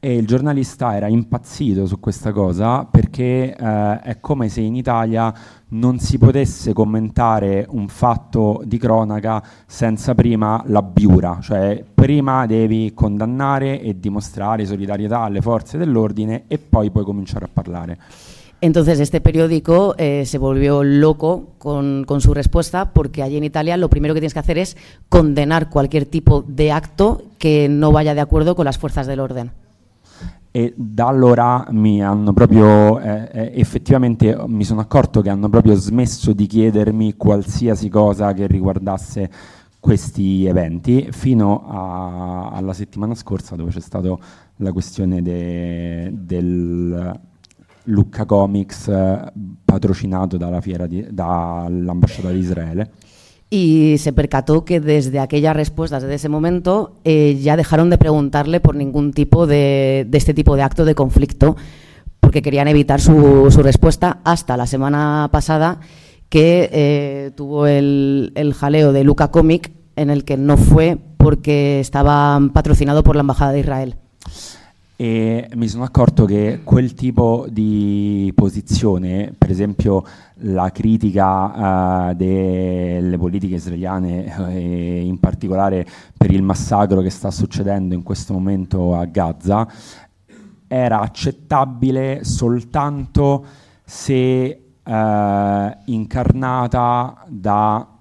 [0.07, 5.33] E il giornalista era impazzito su questa cosa perché eh, è come se in Italia
[5.71, 12.93] non si potesse commentare un fatto di cronaca senza prima la biura, cioè prima devi
[12.93, 17.97] condannare e dimostrare solidarietà alle forze dell'ordine e poi puoi cominciare a parlare.
[18.59, 23.75] Entonces este periódico eh, se volvió loco con, con su respuesta porque allí en Italia
[23.75, 24.77] lo primero que tienes que hacer es
[25.09, 29.51] condenar cualquier tipo de acto que no vaya de acuerdo con las fuerzas del orden.
[30.57, 35.75] E da allora mi hanno proprio, eh, eh, effettivamente mi sono accorto che hanno proprio
[35.75, 39.29] smesso di chiedermi qualsiasi cosa che riguardasse
[39.79, 44.17] questi eventi, fino a- alla settimana scorsa dove c'è stata
[44.55, 47.19] la questione de- del
[47.83, 49.31] Lucca Comics eh,
[49.63, 52.91] patrocinato dalla fiera di- dall'ambasciata di Israele.
[53.49, 58.59] Y se percató que desde aquellas respuestas, desde ese momento, eh, ya dejaron de preguntarle
[58.59, 61.55] por ningún tipo de, de este tipo de acto de conflicto,
[62.19, 65.79] porque querían evitar su, su respuesta hasta la semana pasada,
[66.27, 71.79] que eh, tuvo el, el jaleo de Luca Comic, en el que no fue porque
[71.79, 73.95] estaba patrocinado por la Embajada de Israel.
[74.99, 80.03] E mi sono accorto che quel tipo di posizione, per esempio
[80.37, 85.85] la critica eh, delle politiche israeliane e in particolare
[86.17, 89.67] per il massacro che sta succedendo in questo momento a Gaza,
[90.65, 93.45] era accettabile soltanto
[93.85, 97.96] se eh, incarnata da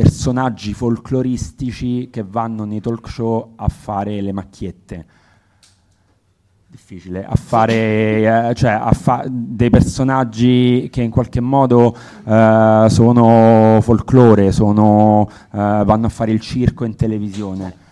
[0.00, 5.06] personaggi folcloristici che vanno nei talk show a fare le macchiette.
[6.66, 13.78] Difficile, a fare, eh, cioè a fa- dei personaggi che in qualche modo eh, sono
[13.82, 17.88] folklore, sono, eh, vanno a fare il circo in televisione.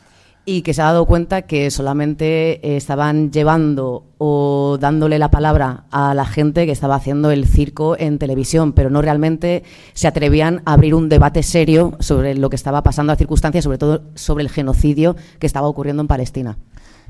[0.48, 5.84] Y que se ha dado cuenta que solamente eh, estaban llevando o dándole la palabra
[5.90, 10.62] a la gente que estaba haciendo el circo en televisión, pero no realmente se atrevían
[10.64, 14.42] a abrir un debate serio sobre lo que estaba pasando a circunstancias, sobre todo sobre
[14.42, 16.56] el genocidio que estaba ocurriendo en Palestina.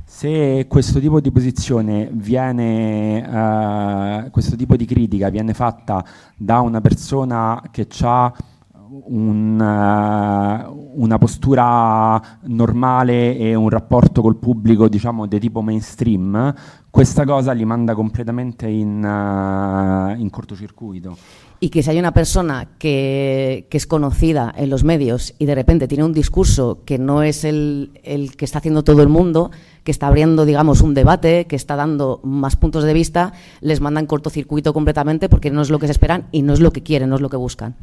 [0.05, 6.05] Se questo tipo di posizione viene, eh, questo tipo di critica viene fatta
[6.37, 8.33] da una persona che ha
[9.07, 16.55] un, uh, una postura normale e un rapporto col pubblico, diciamo, di tipo mainstream,
[16.90, 21.16] questa cosa li manda completamente in, uh, in cortocircuito.
[21.61, 25.55] y que si hay una persona que, que, es conocida en los medios y de
[25.55, 29.51] repente tiene un discurso que no es el, el, que está haciendo todo el mundo,
[29.83, 34.07] que está abriendo, digamos, un debate, que está dando más puntos de vista, les mandan
[34.07, 37.09] cortocircuito completamente porque no es lo que se esperan y no es lo que quieren,
[37.09, 37.74] no es lo que buscan.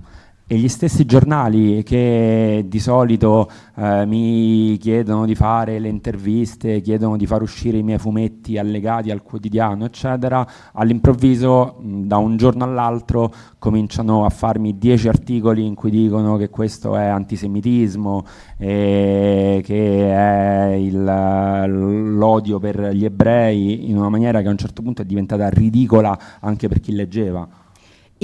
[0.48, 7.18] E gli stessi giornali che di solito eh, mi chiedono di fare le interviste, chiedono
[7.18, 13.34] di far uscire i miei fumetti allegati al quotidiano, eccetera, all'improvviso, da un giorno all'altro,
[13.58, 18.24] cominciano a farmi dieci articoli in cui dicono che questo è antisemitismo,
[18.56, 25.02] che è il, l'odio per gli ebrei, in una maniera che a un certo punto
[25.02, 27.64] è diventata ridicola anche per chi leggeva.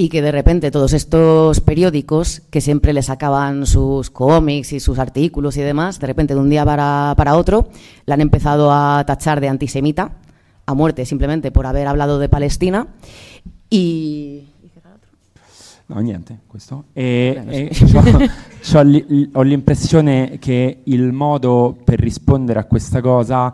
[0.02, 4.98] Y que de repente todos estos periódicos que siempre le sacaban sus cómics y sus
[4.98, 7.68] artículos y demás, de repente de un día para, para otro,
[8.04, 10.10] le han empezado a tachar de antisemita
[10.66, 12.88] a muerte simplemente por haber hablado de Palestina
[13.70, 14.48] y...
[15.86, 16.86] No, niente, questo.
[16.96, 17.70] E, e
[19.34, 23.52] ho l'impressione che il modo per rispondere a questa cosa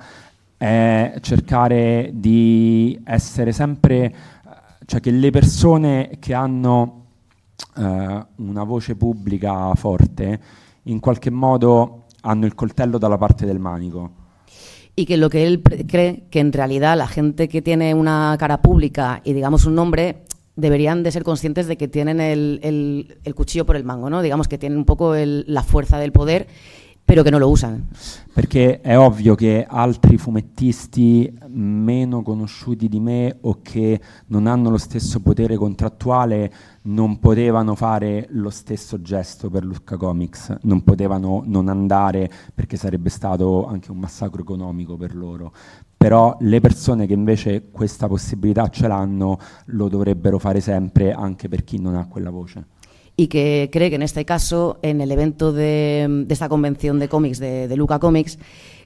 [0.56, 4.14] è cercare di essere sempre
[4.88, 7.04] cioè che le persone che hanno
[7.76, 10.40] eh, una voce pubblica forte
[10.84, 14.12] in qualche modo hanno il coltello dalla parte del manico.
[14.94, 18.62] y que lo que él cree que en realidad la gente que tiene una cara
[18.62, 20.24] pública y digamos un nombre
[20.56, 24.22] deberían de ser conscientes de que tienen el, el, el cuchillo por el mango, ¿no?
[24.22, 26.48] Digamos que tienen un poco el, la fuerza del poder
[27.08, 27.86] però che non lo usano.
[28.34, 34.76] Perché è ovvio che altri fumettisti meno conosciuti di me o che non hanno lo
[34.76, 41.68] stesso potere contrattuale non potevano fare lo stesso gesto per Lucca Comics, non potevano non
[41.68, 45.54] andare perché sarebbe stato anche un massacro economico per loro.
[45.96, 51.64] Però le persone che invece questa possibilità ce l'hanno lo dovrebbero fare sempre anche per
[51.64, 52.76] chi non ha quella voce.
[53.20, 57.40] Y que cree que en este caso, en el evento de, esta convención de cómics,
[57.40, 58.38] de, Luca Comics,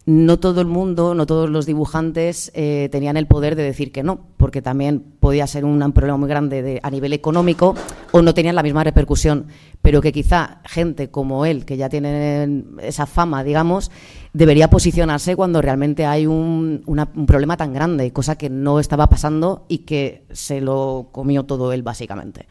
[0.07, 4.03] no todo el mundo, no todos los dibujantes eh, tenían el poder de decir que
[4.03, 7.75] no, porque también podía ser un, problema muy grande a nivel económico
[8.11, 9.49] o no tenían la misma repercusión,
[9.83, 13.91] pero que quizá gente como él, que ya tiene esa fama, digamos,
[14.33, 19.67] debería posicionarse cuando realmente hay un, un problema tan grande, cosa que no estaba pasando
[19.69, 22.47] y que se lo comió todo él, básicamente.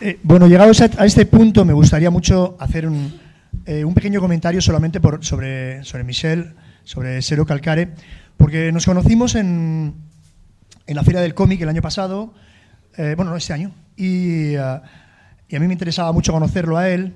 [0.00, 3.18] Eh, bueno, llegados a, este punto, me gustaría mucho hacer un,
[3.64, 7.92] eh, un pequeño comentario solamente por, sobre, sobre Michel, sobre Sero Calcare,
[8.36, 9.94] porque nos conocimos en,
[10.86, 12.34] en la Feria del Cómic el año pasado,
[12.96, 14.82] eh, bueno, no este año, y, y a
[15.48, 17.14] mí me interesaba mucho conocerlo a él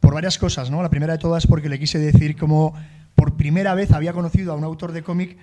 [0.00, 0.82] por varias cosas, ¿no?
[0.82, 2.74] La primera de todas porque le quise decir cómo
[3.14, 5.36] por primera vez había conocido a un autor de cómic,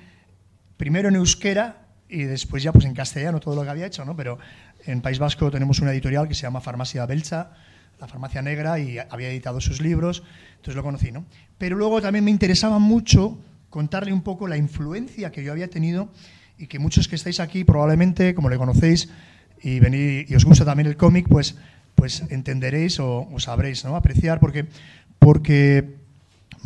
[0.77, 4.15] primero en euskera y después ya pues en castellano todo lo que había hecho, ¿no?
[4.15, 4.37] Pero
[4.85, 7.51] en País Vasco tenemos una editorial que se llama Farmacia Belcha,
[7.99, 11.25] la Farmacia Negra, y había editado sus libros, entonces lo conocí, ¿no?
[11.57, 13.37] Pero luego también me interesaba mucho
[13.69, 16.09] contarle un poco la influencia que yo había tenido
[16.57, 19.09] y que muchos que estáis aquí probablemente, como le conocéis
[19.61, 21.57] y, venid, y os gusta también el cómic, pues,
[21.95, 23.95] pues entenderéis o, sabréis ¿no?
[23.95, 24.67] apreciar, porque,
[25.17, 25.95] porque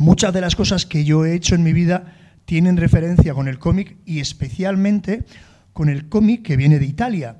[0.00, 2.14] Muchas de las cosas que yo he hecho en mi vida
[2.46, 5.24] tienen referencia con el cómic y especialmente
[5.74, 7.36] con el cómic que viene de Italia,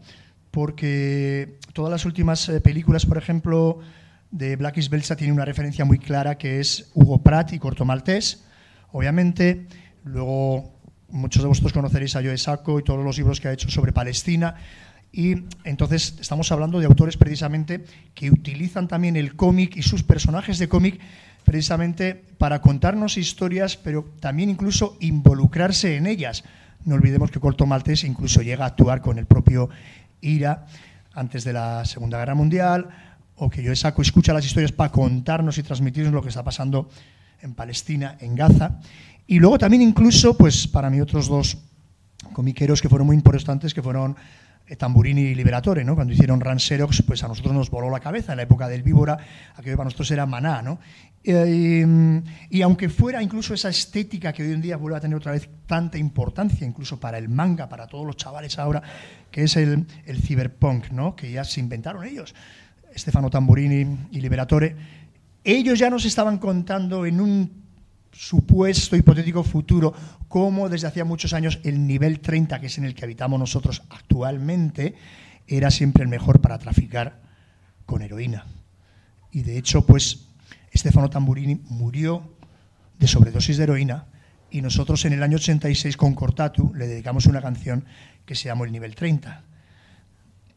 [0.50, 3.78] porque todas las últimas eh, películas, por ejemplo,
[4.30, 7.86] de Black is Belsa tienen una referencia muy clara que es Hugo Pratt y Corto
[7.86, 8.44] Maltés,
[8.92, 9.66] obviamente.
[10.04, 10.74] Luego
[11.08, 13.94] muchos de vosotros conoceréis a Joe Sacco y todos los libros que ha hecho sobre
[13.94, 14.54] Palestina.
[15.12, 20.58] Y entonces estamos hablando de autores precisamente que utilizan también el cómic y sus personajes
[20.58, 21.00] de cómic
[21.44, 26.44] precisamente para contarnos historias, pero también incluso involucrarse en ellas.
[26.84, 29.68] No olvidemos que Corto Maltés incluso llega a actuar con el propio
[30.20, 30.66] IRA
[31.12, 32.88] antes de la Segunda Guerra Mundial,
[33.36, 36.88] o que yo saco escucha las historias para contarnos y transmitirnos lo que está pasando
[37.40, 38.78] en Palestina, en Gaza.
[39.26, 41.58] Y luego también incluso, pues para mí otros dos
[42.32, 44.16] comiqueros que fueron muy importantes, que fueron
[44.76, 45.94] Tamburini y Liberatore, ¿no?
[45.94, 48.32] Cuando hicieron Ranserox, pues a nosotros nos voló la cabeza.
[48.32, 49.18] En la época del Víbora,
[49.54, 50.78] aquello para nosotros era maná, ¿no?
[51.22, 55.32] Eh, y aunque fuera incluso esa estética que hoy en día vuelve a tener otra
[55.32, 58.82] vez tanta importancia, incluso para el manga, para todos los chavales ahora,
[59.30, 61.14] que es el, cyberpunk, ¿no?
[61.14, 62.34] Que ya se inventaron ellos,
[62.96, 64.76] Stefano Tamburini y Liberatore,
[65.44, 67.60] ellos ya nos estaban contando en un
[68.20, 69.94] supuesto hipotético futuro
[70.28, 73.82] cómo desde hacía muchos años el nivel 30, que es en el que habitamos nosotros
[73.88, 74.94] actualmente,
[75.46, 77.22] era siempre el mejor para traficar
[77.86, 78.44] con heroína.
[79.32, 80.26] Y de hecho, pues
[80.76, 82.36] Stefano Tamburini murió
[82.98, 84.04] de sobredosis de heroína
[84.50, 87.86] y nosotros en el año 86 con Cortatu le dedicamos una canción
[88.26, 89.44] que se llamó El Nivel 30.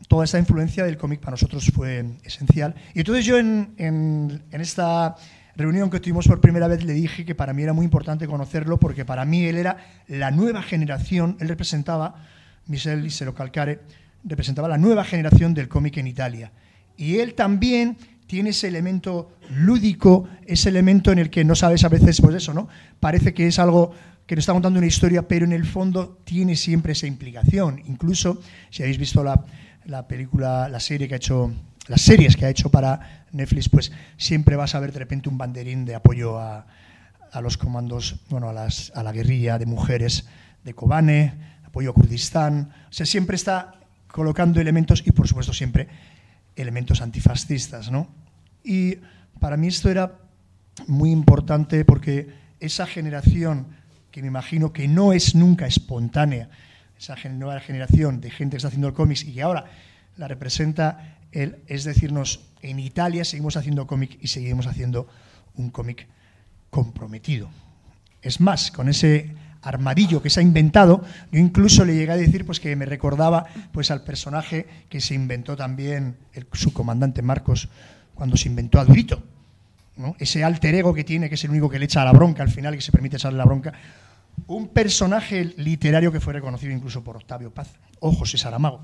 [0.09, 2.75] Toda esta influencia del cómic para nosotros fue esencial.
[2.93, 5.15] Y entonces yo en, en esta
[5.55, 8.79] reunión que tuvimos por primera vez le dije que para mí era muy importante conocerlo
[8.79, 12.15] porque para mí él era la nueva generación, él representaba,
[12.67, 13.81] Michel Isero Calcare,
[14.23, 16.51] representaba la nueva generación del cómic en Italia.
[16.97, 21.89] Y él también tiene ese elemento lúdico, ese elemento en el que no sabes a
[21.89, 22.67] veces, pues eso, ¿no?
[22.99, 23.91] Parece que es algo
[24.25, 27.81] que nos está contando una historia, pero en el fondo tiene siempre esa implicación.
[27.85, 29.43] Incluso, si habéis visto la,
[29.85, 31.51] la película, la serie que ha hecho
[31.87, 35.37] las series que ha hecho para Netflix, pues siempre vas a ver de repente un
[35.37, 36.65] banderín de apoyo a,
[37.31, 40.25] a los comandos, bueno, a, las, a, la guerrilla de mujeres
[40.63, 41.33] de Kobane,
[41.65, 42.71] apoyo a Kurdistán.
[42.89, 43.73] O sea, siempre está
[44.07, 45.87] colocando elementos y, por supuesto, siempre
[46.55, 48.07] elementos antifascistas, ¿no?
[48.63, 48.97] Y
[49.39, 50.19] para mí esto era
[50.87, 53.67] muy importante porque esa generación,
[54.11, 56.49] que me imagino que no es nunca espontánea,
[56.97, 59.65] esa nueva generación de gente que está haciendo el cómics y que ahora
[60.17, 65.07] la representa él, es decirnos, en Italia seguimos haciendo cómic y seguimos haciendo
[65.55, 66.07] un cómic
[66.69, 67.49] comprometido.
[68.21, 72.45] Es más, con ese armadillo que se ha inventado, yo incluso le llegué a decir
[72.45, 77.69] pues, que me recordaba pues, al personaje que se inventó también el, su comandante Marcos
[78.13, 79.23] cuando se inventó a Durito.
[79.97, 80.15] ¿no?
[80.19, 82.49] Ese alter ego que tiene, que es el único que le echa la bronca al
[82.49, 83.73] final, que se permite echarle la bronca.
[84.47, 88.83] Un personaje literario que fue reconocido incluso por Octavio Paz, Ojos y Saramago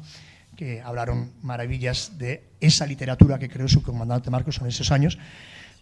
[0.60, 5.18] que hablaron maravillas de esa literatura que creó su comandante Marcos en esos años,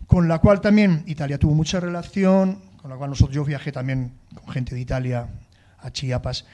[0.05, 4.11] con la cual también Italia tuvo mucha relación, con la cual nosotros, yo viajé también
[4.35, 5.29] con gente de Italia
[5.79, 6.45] a Chiapas.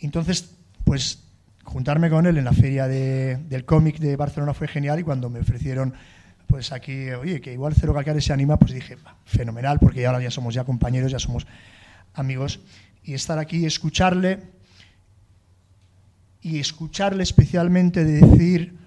[0.00, 0.50] Entonces,
[0.84, 1.24] pues
[1.64, 5.30] juntarme con él en la feria de, del cómic de Barcelona fue genial y cuando
[5.30, 5.94] me ofrecieron
[6.46, 10.30] pues aquí, oye, que igual Cero Calcare se anima, pues dije, fenomenal, porque ahora ya
[10.30, 11.46] somos ya compañeros, ya somos
[12.12, 12.60] amigos,
[13.02, 14.42] y estar aquí, escucharle,
[16.46, 18.78] y escucharle especialmente decir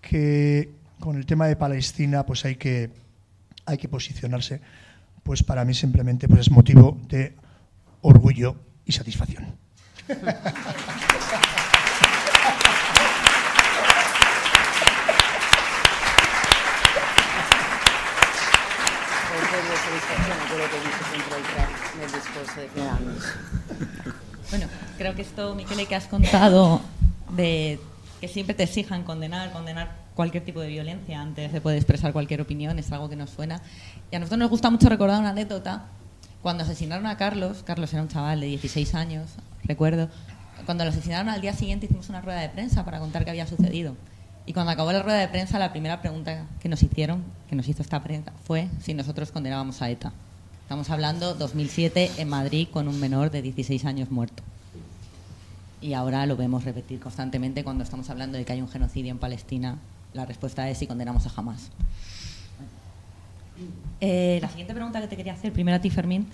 [0.00, 2.90] que con el tema de Palestina pues hay que,
[3.66, 4.60] hay que posicionarse,
[5.24, 7.34] pues para mí simplemente pues es motivo de
[8.02, 8.54] orgullo
[8.86, 9.46] y satisfacción.
[24.50, 26.80] Bueno, creo que esto, Miquel, que has contado
[27.30, 27.80] de
[28.20, 32.40] que siempre te exijan condenar, condenar cualquier tipo de violencia antes de poder expresar cualquier
[32.40, 33.62] opinión, es algo que nos suena.
[34.10, 35.86] Y a nosotros nos gusta mucho recordar una anécdota.
[36.42, 39.30] Cuando asesinaron a Carlos, Carlos era un chaval de 16 años,
[39.64, 40.08] recuerdo,
[40.64, 43.46] cuando lo asesinaron al día siguiente hicimos una rueda de prensa para contar qué había
[43.46, 43.96] sucedido.
[44.46, 47.68] Y cuando acabó la rueda de prensa, la primera pregunta que nos hicieron, que nos
[47.68, 50.12] hizo esta prensa, fue si nosotros condenábamos a ETA.
[50.62, 54.42] Estamos hablando 2007 en Madrid con un menor de 16 años muerto
[55.80, 59.18] y ahora lo vemos repetir constantemente cuando estamos hablando de que hay un genocidio en
[59.18, 59.78] Palestina.
[60.12, 61.70] La respuesta es si condenamos a Hamas.
[64.00, 66.26] Eh, la siguiente pregunta que te quería hacer, primero a ti, Fermín,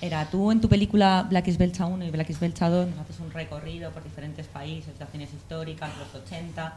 [0.00, 2.98] era tú en tu película Black is Belcha 1 y Black is Belcha 2 nos
[2.98, 6.74] haces un recorrido por diferentes países, situaciones históricas, los 80,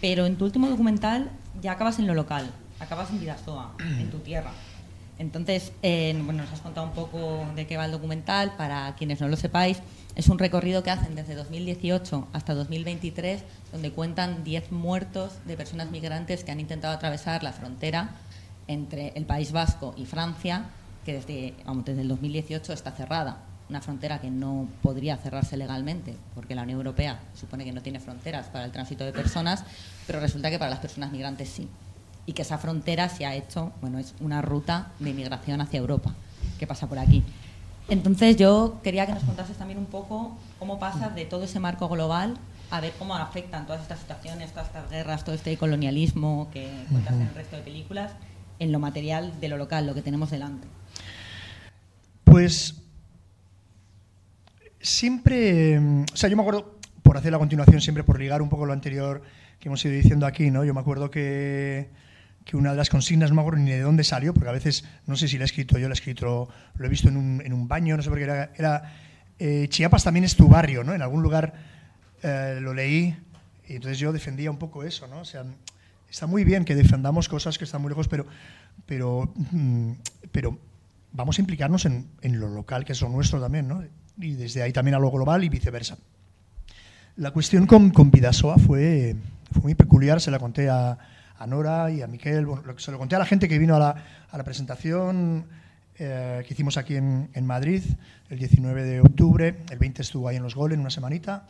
[0.00, 1.30] pero en tu último documental
[1.62, 4.50] ya acabas en lo local, acabas en Vidasoa, en tu tierra.
[5.18, 9.20] Entonces, eh, bueno, nos has contado un poco de qué va el documental, para quienes
[9.20, 9.80] no lo sepáis,
[10.20, 13.42] es un recorrido que hacen desde 2018 hasta 2023,
[13.72, 18.10] donde cuentan 10 muertos de personas migrantes que han intentado atravesar la frontera
[18.68, 20.66] entre el País Vasco y Francia,
[21.06, 23.38] que desde, vamos, desde el 2018 está cerrada.
[23.70, 27.98] Una frontera que no podría cerrarse legalmente, porque la Unión Europea supone que no tiene
[27.98, 29.64] fronteras para el tránsito de personas,
[30.06, 31.66] pero resulta que para las personas migrantes sí.
[32.26, 36.12] y que esa frontera se ha hecho, bueno, es una ruta de migración hacia Europa
[36.58, 37.24] que pasa por aquí.
[37.90, 41.88] Entonces yo quería que nos contases también un poco cómo pasas de todo ese marco
[41.88, 42.38] global
[42.70, 47.14] a ver cómo afectan todas estas situaciones, todas estas guerras, todo este colonialismo que cuentas
[47.14, 48.12] en el resto de películas
[48.60, 50.68] en lo material de lo local, lo que tenemos delante.
[52.22, 52.80] Pues
[54.80, 58.66] siempre, o sea, yo me acuerdo, por hacer la continuación, siempre por ligar un poco
[58.66, 59.22] lo anterior
[59.58, 60.64] que hemos ido diciendo aquí, ¿no?
[60.64, 61.90] Yo me acuerdo que,
[62.44, 64.84] que una de las consignas, no me acuerdo ni de dónde salió, porque a veces,
[65.06, 67.42] no sé si la he escrito yo, la he escrito, lo he visto en un,
[67.44, 68.92] en un baño, no sé por qué, era, era
[69.38, 70.94] eh, Chiapas también es tu barrio, ¿no?
[70.94, 71.54] En algún lugar
[72.22, 73.16] eh, lo leí
[73.66, 75.20] y entonces yo defendía un poco eso, ¿no?
[75.20, 75.44] O sea,
[76.10, 78.26] está muy bien que defendamos cosas que están muy lejos, pero,
[78.84, 79.92] pero, mm,
[80.32, 80.58] pero
[81.12, 83.82] vamos a implicarnos en, en lo local, que es lo nuestro también, ¿no?
[84.18, 85.96] Y desde ahí también a lo global y viceversa.
[87.16, 89.16] La cuestión con, con Vidasoa fue,
[89.52, 90.98] fue muy peculiar, se la conté a,
[91.40, 93.74] a Nora y a Miquel, bueno, lo- se lo conté a la gente que vino
[93.74, 93.94] a la,
[94.30, 95.46] a la presentación
[95.98, 97.82] eh, que hicimos aquí en, en Madrid
[98.28, 101.46] el 19 de octubre, el 20 estuvo ahí en Los Goles, una semanita.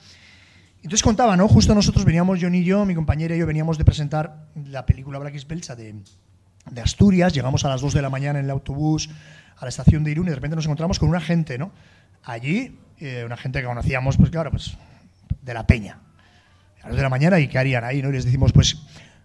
[0.76, 1.46] Entonces contaba, ¿no?
[1.46, 5.18] Justo nosotros veníamos, John y yo, mi compañera y yo, veníamos de presentar la película
[5.18, 5.94] Black is de,
[6.70, 9.10] de Asturias, llegamos a las 2 de la mañana en el autobús
[9.58, 11.70] a la estación de Irún y de repente nos encontramos con una gente, ¿no?
[12.24, 14.74] Allí, eh, una gente que conocíamos, pues claro, pues
[15.42, 15.98] de la peña.
[16.78, 18.08] A las 2 de la mañana y qué harían ahí, ¿no?
[18.08, 18.78] Y les decimos, pues,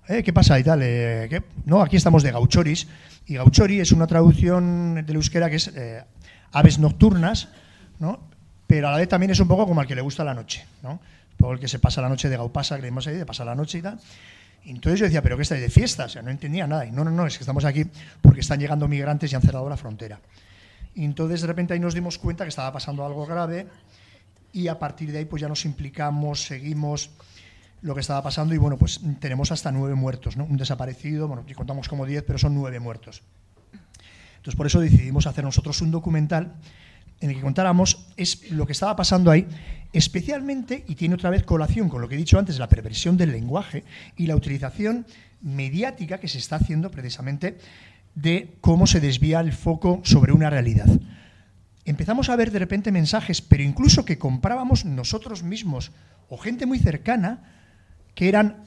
[0.08, 0.82] eh, ¿qué pasa y tal?
[0.84, 1.42] Eh.
[1.66, 2.88] No, aquí estamos de gauchoris
[3.28, 6.04] y gauchori es una traducción del euskera que es eh,
[6.52, 7.50] aves nocturnas,
[8.00, 8.20] ¿no?
[8.68, 10.66] Pero a la vez también es un poco como al que le gusta la noche,
[10.84, 11.00] ¿no?
[11.38, 13.46] Poco el que se pasa la noche de gaupasa, que le hemos ahí, de pasar
[13.46, 14.00] la noche y tal.
[14.64, 16.06] Y entonces yo decía, ¿pero qué estáis de fiesta?
[16.06, 16.86] O sea, no entendía nada.
[16.86, 17.86] Y no, no, no, es que estamos aquí
[18.22, 20.20] porque están llegando migrantes y han cerrado la frontera.
[20.96, 23.68] Y entonces de repente ahí nos dimos cuenta que estaba pasando algo grave
[24.54, 27.12] y a partir de ahí pues ya nos implicamos, seguimos
[27.86, 30.46] lo que estaba pasando y bueno, pues tenemos hasta nueve muertos, ¿no?
[30.46, 33.22] Un desaparecido, bueno, y contamos como diez, pero son nueve muertos.
[34.38, 36.56] Entonces por eso decidimos hacer nosotros un documental
[37.20, 39.48] en el que contáramos es lo que estaba pasando ahí,
[39.94, 43.32] especialmente, y tiene otra vez colación con lo que he dicho antes, la perversión del
[43.32, 43.84] lenguaje
[44.18, 45.06] y la utilización
[45.42, 47.60] mediática que se está haciendo precisamente
[48.16, 50.88] de cómo se desvía el foco sobre una realidad.
[51.86, 55.92] Empezamos a ver de repente mensajes, pero incluso que comprábamos nosotros mismos
[56.30, 57.52] o gente muy cercana,
[58.16, 58.64] que eran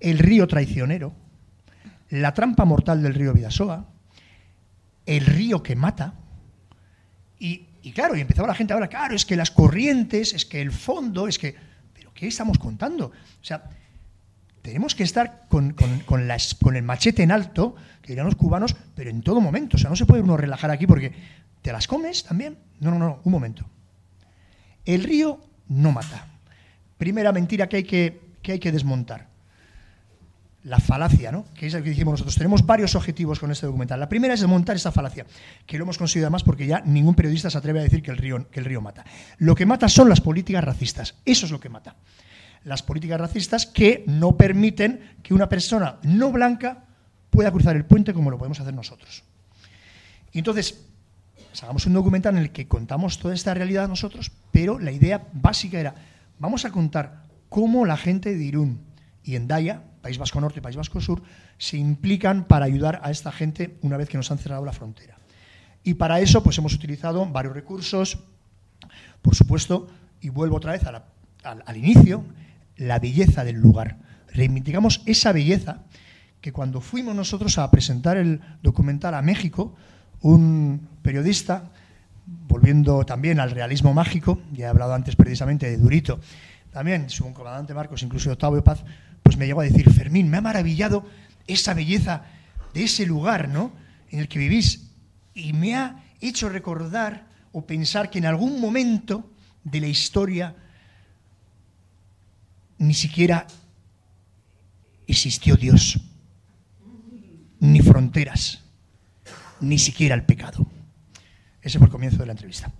[0.00, 1.12] el río traicionero,
[2.10, 3.86] la trampa mortal del río Vidasoa,
[5.06, 6.14] el río que mata,
[7.38, 10.72] y, claro, y empezaba la gente ahora, claro, es que las corrientes, es que el
[10.72, 11.54] fondo, es que...
[11.94, 13.06] ¿Pero qué estamos contando?
[13.06, 13.64] O sea,
[14.60, 16.28] tenemos que estar con, con- con
[16.60, 19.76] con el machete en alto, que dirán los cubanos, pero en todo momento.
[19.76, 21.12] O sea, no se puede uno relajar aquí porque
[21.62, 22.58] te las comes también.
[22.80, 23.64] No, no, no, un momento.
[24.84, 26.26] El río no mata.
[26.98, 29.28] Primera mentira que hay que, que, hay que desmontar.
[30.64, 31.44] La falacia, ¿no?
[31.54, 32.34] Que es lo que dijimos nosotros.
[32.34, 34.00] Tenemos varios objetivos con este documental.
[34.00, 35.24] La primera es desmontar esta falacia,
[35.66, 38.16] que lo hemos conseguido además porque ya ningún periodista se atreve a decir que el
[38.16, 39.04] río, que el río mata.
[39.38, 41.14] Lo que mata son las políticas racistas.
[41.24, 41.96] Eso es lo que mata.
[42.64, 46.84] Las políticas racistas que no permiten que una persona no blanca
[47.30, 49.22] pueda cruzar el puente como lo podemos hacer nosotros.
[50.32, 50.84] Y entonces,
[51.62, 55.78] hagamos un documental en el que contamos toda esta realidad nosotros, pero la idea básica
[55.78, 55.94] era,
[56.38, 58.80] vamos a contar cómo la gente de Irún
[59.22, 61.22] y Endaya, País Vasco Norte y País Vasco Sur,
[61.58, 65.16] se implican para ayudar a esta gente una vez que nos han cerrado la frontera.
[65.82, 68.18] Y para eso pues hemos utilizado varios recursos,
[69.22, 69.88] por supuesto,
[70.20, 71.02] y vuelvo otra vez al,
[71.42, 72.24] al inicio,
[72.76, 73.98] la belleza del lugar.
[74.32, 75.82] Reivindicamos esa belleza
[76.40, 79.74] que cuando fuimos nosotros a presentar el documental a México,
[80.20, 81.70] un periodista,
[82.26, 86.20] volviendo también al realismo mágico, ya he hablado antes precisamente de Durito,
[86.72, 88.84] también su comandante Marcos, incluso Octavio Paz,
[89.22, 91.04] pues me llegó a decir, Fermín, me ha maravillado
[91.46, 92.24] esa belleza
[92.74, 93.72] de ese lugar, ¿no?
[94.10, 94.90] En el que vivís.
[95.34, 99.30] Y me ha hecho recordar o pensar que en algún momento
[99.64, 100.54] de la historia
[102.78, 103.46] ni siquiera
[105.06, 106.00] existió Dios,
[107.60, 108.62] ni fronteras,
[109.60, 110.66] ni siquiera el pecado.
[111.60, 112.72] Ese fue el comienzo de la entrevista.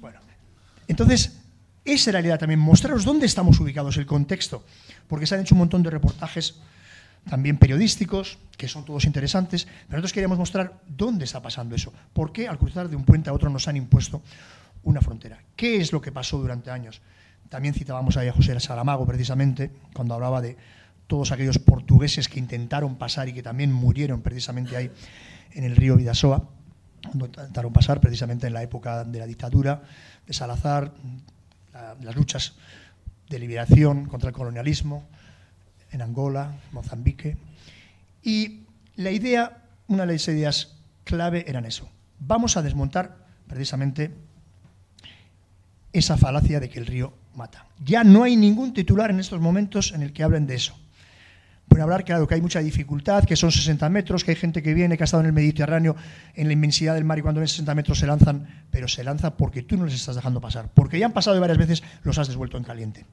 [0.00, 0.20] Bueno,
[0.88, 1.40] entonces,
[1.84, 4.64] esa era la idea también, mostraros dónde estamos ubicados, el contexto,
[5.06, 6.56] porque se han hecho un montón de reportajes
[7.28, 12.32] también periodísticos, que son todos interesantes, pero nosotros queríamos mostrar dónde está pasando eso, por
[12.32, 14.22] qué al cruzar de un puente a otro nos han impuesto
[14.82, 17.00] una frontera, qué es lo que pasó durante años.
[17.48, 20.56] También citábamos ahí a José Saramago, precisamente, cuando hablaba de
[21.06, 24.90] todos aquellos portugueses que intentaron pasar y que también murieron precisamente ahí
[25.52, 26.48] en el río Vidasoa,
[27.02, 29.82] cuando intentaron pasar precisamente en la época de la dictadura
[30.26, 30.92] de Salazar,
[31.74, 32.54] la- las luchas
[33.28, 35.06] de liberación contra el colonialismo
[35.90, 37.36] en Angola, Mozambique.
[38.22, 38.60] Y
[38.96, 41.90] la idea, una de las ideas clave eran eso.
[42.20, 43.16] Vamos a desmontar
[43.48, 44.12] precisamente
[45.92, 47.66] esa falacia de que el río mata.
[47.84, 50.78] Ya no hay ningún titular en estos momentos en el que hablen de eso.
[51.74, 54.74] Pueden hablar, claro, que hay mucha dificultad, que son 60 metros, que hay gente que
[54.74, 55.96] viene, que ha estado en el Mediterráneo,
[56.36, 59.36] en la inmensidad del mar, y cuando ven 60 metros se lanzan, pero se lanza
[59.36, 60.70] porque tú no les estás dejando pasar.
[60.72, 63.06] Porque ya han pasado varias veces, los has desvuelto en caliente.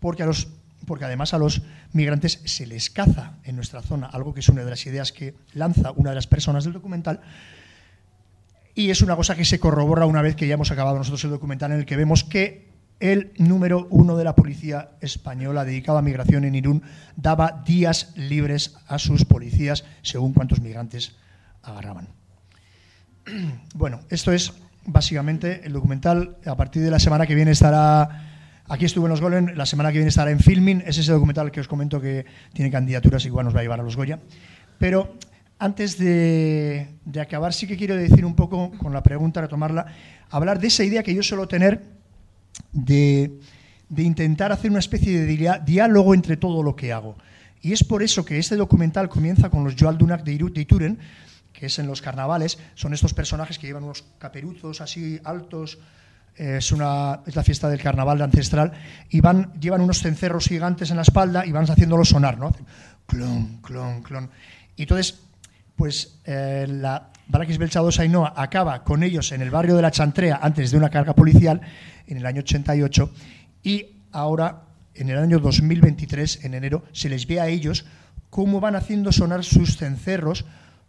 [0.00, 0.48] Porque, a los,
[0.84, 4.64] porque además a los migrantes se les caza en nuestra zona, algo que es una
[4.64, 7.20] de las ideas que lanza una de las personas del documental,
[8.74, 11.30] y es una cosa que se corrobora una vez que ya hemos acabado nosotros el
[11.30, 12.71] documental en el que vemos que
[13.02, 16.82] el número uno de la policía española dedicado a migración en Irún
[17.16, 21.16] daba días libres a sus policías según cuántos migrantes
[21.62, 22.08] agarraban.
[23.74, 24.52] Bueno, esto es
[24.84, 26.36] básicamente el documental.
[26.46, 28.28] A partir de la semana que viene estará...
[28.68, 30.84] Aquí estuvo en Los Golen, la semana que viene estará en Filming.
[30.86, 33.82] Es ese documental que os comento que tiene candidaturas, igual nos va a llevar a
[33.82, 34.20] los Goya.
[34.78, 35.14] Pero
[35.58, 39.86] antes de, de, acabar, sí que quiero decir un poco, con la pregunta, retomarla,
[40.30, 42.01] hablar de esa idea que yo suelo tener
[42.72, 43.38] de,
[43.88, 47.16] de intentar hacer una especie de diálogo entre todo lo que hago.
[47.60, 50.98] Y es por eso que este documental comienza con los Joal Dunak de, de Ituren,
[51.52, 55.78] que es en los carnavales, son estos personajes que llevan unos caperuzos así altos,
[56.34, 58.72] es, una, es la fiesta del carnaval ancestral,
[59.10, 62.52] y van, llevan unos cencerros gigantes en la espalda y van haciéndolo sonar, ¿no?
[63.06, 64.30] Clon, clon, clon.
[64.74, 65.20] Y entonces
[65.76, 70.38] pues eh, la Barakis Belchado Sainoa acaba con ellos en el barrio de la Chantrea
[70.42, 71.60] antes de una carga policial
[72.06, 73.10] en el año 88
[73.62, 74.62] y ahora
[74.94, 77.86] en el año 2023, en enero, se les ve a ellos
[78.30, 80.44] cómo van haciendo sonar sus cencerros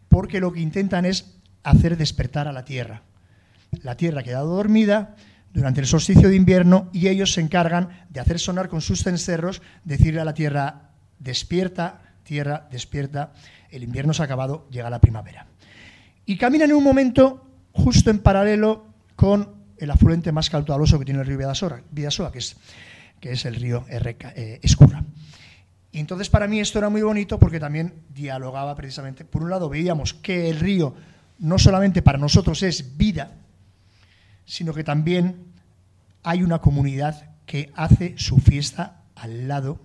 [0.09, 3.03] porque lo que intentan es hacer despertar a la tierra.
[3.81, 5.15] La tierra ha quedado dormida
[5.53, 9.61] durante el solsticio de invierno y ellos se encargan de hacer sonar con sus cencerros,
[9.83, 13.33] decirle a la tierra, despierta, tierra, despierta,
[13.73, 15.47] el invierno se ha acabado, llega la primavera.
[16.25, 21.21] Y caminan en un momento justo en paralelo con el afluente más caudaloso que tiene
[21.21, 22.55] el río Vidasoa, que es,
[23.19, 25.03] que es el río eh, Escurra.
[25.91, 29.69] Y entonces para mí esto era muy bonito porque también dialogaba precisamente, por un lado
[29.69, 30.95] veíamos que el río
[31.39, 33.31] no solamente para nosotros es vida,
[34.45, 35.35] sino que también
[36.23, 39.79] hay una comunidad que hace su fiesta al lado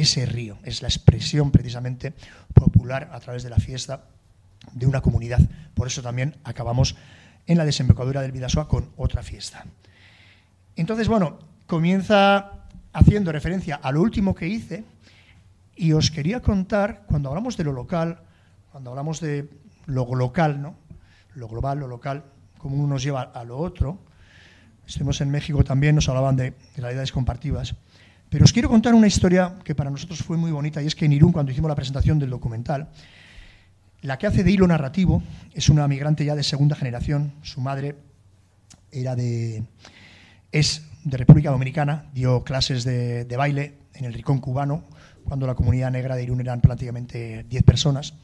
[0.00, 0.58] ese río.
[0.64, 2.12] Es la expresión precisamente
[2.52, 4.04] popular a través de la fiesta
[4.72, 5.40] de una comunidad.
[5.74, 6.96] Por eso también acabamos
[7.46, 9.64] en la desembocadura del Vidasoa con otra fiesta.
[10.76, 14.84] Entonces, bueno, comienza haciendo referencia a lo último que hice
[15.76, 18.20] y os quería contar, cuando hablamos de lo local,
[18.70, 19.48] cuando hablamos de
[19.86, 20.76] lo local, ¿no?
[21.34, 22.24] lo global, lo local,
[22.58, 23.98] cómo uno nos lleva a lo otro,
[24.86, 27.74] estuvimos en México también, nos hablaban de realidades compartidas.
[28.34, 31.04] Pero os quiero contar una historia que para nosotros fue muy bonita y es que
[31.04, 32.88] en Irún, cuando hicimos la presentación del documental,
[34.02, 35.22] la que hace de hilo narrativo
[35.52, 37.32] es una migrante ya de segunda generación.
[37.42, 37.94] Su madre
[38.90, 39.62] era de,
[40.50, 44.82] es de República Dominicana, dio clases de, baile en el Ricón cubano,
[45.22, 48.14] cuando la comunidad negra de Irún eran prácticamente 10 personas.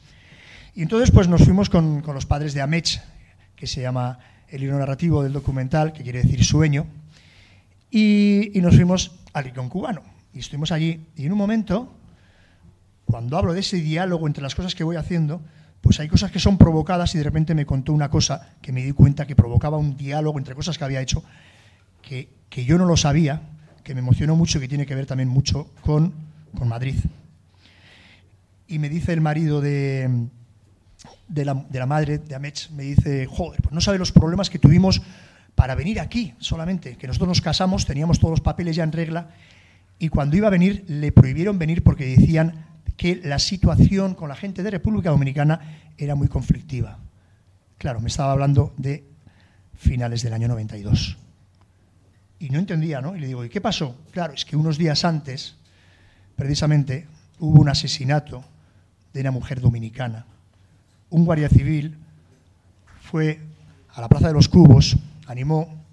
[0.75, 3.01] Y entonces pues nos fuimos con, con los padres de Amech,
[3.55, 6.85] que se llama el hilo narrativo del documental, que quiere decir sueño,
[7.89, 10.01] y nos fuimos al rincón cubano.
[10.33, 11.91] Y estuvimos allí y en un momento,
[13.05, 15.41] cuando hablo de ese diálogo entre las cosas que voy haciendo,
[15.81, 18.83] pues hay cosas que son provocadas y de repente me contó una cosa que me
[18.83, 21.23] di cuenta que provocaba un diálogo entre cosas que había hecho
[22.01, 23.41] que, que yo no lo sabía,
[23.83, 26.13] que me emocionó mucho y que tiene que ver también mucho con,
[26.57, 26.95] con Madrid.
[28.67, 30.27] Y me dice el marido de,
[31.27, 34.49] de, la, de la madre de Amech, me dice, joder, pues no sabe los problemas
[34.49, 35.01] que tuvimos
[35.61, 39.29] para venir aquí solamente, que nosotros nos casamos, teníamos todos los papeles ya en regla,
[39.99, 42.65] y cuando iba a venir le prohibieron venir porque decían
[42.97, 45.59] que la situación con la gente de República Dominicana
[45.99, 46.97] era muy conflictiva.
[47.77, 49.03] Claro, me estaba hablando de
[49.77, 51.15] finales del año 92.
[52.39, 53.15] Y no entendía, ¿no?
[53.15, 53.95] Y le digo, ¿y qué pasó?
[54.09, 55.57] Claro, es que unos días antes,
[56.35, 57.05] precisamente,
[57.37, 58.43] hubo un asesinato
[59.13, 60.25] de una mujer dominicana.
[61.11, 61.99] Un guardia civil
[63.03, 63.39] fue
[63.93, 64.97] a la Plaza de los Cubos
[65.27, 65.85] animó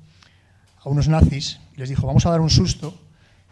[0.78, 2.98] a unos nazis y les dijo, vamos a dar un susto,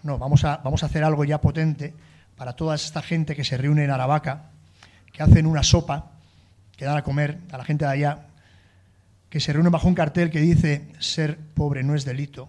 [0.02, 1.94] no, vamos a, vamos a hacer algo ya potente
[2.36, 4.50] para toda esta gente que se reúne en Aravaca,
[5.12, 6.12] que hacen una sopa,
[6.76, 8.26] que dan a comer a la gente de allá,
[9.30, 12.48] que se reúnen bajo un cartel que dice ser pobre no es delito,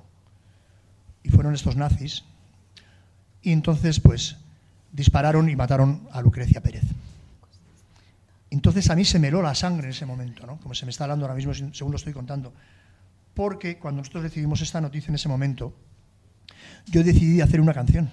[1.23, 2.23] y fueron estos nazis,
[3.41, 4.37] y entonces pues
[4.91, 6.83] dispararon y mataron a Lucrecia Pérez.
[8.49, 10.57] Entonces a mí se me heló la sangre en ese momento, ¿no?
[10.57, 12.53] como se me está hablando ahora mismo según lo estoy contando
[13.37, 15.71] porque cuando nosotros recibimos esta noticia en ese momento,
[16.87, 18.09] yo decidí hacer una canción.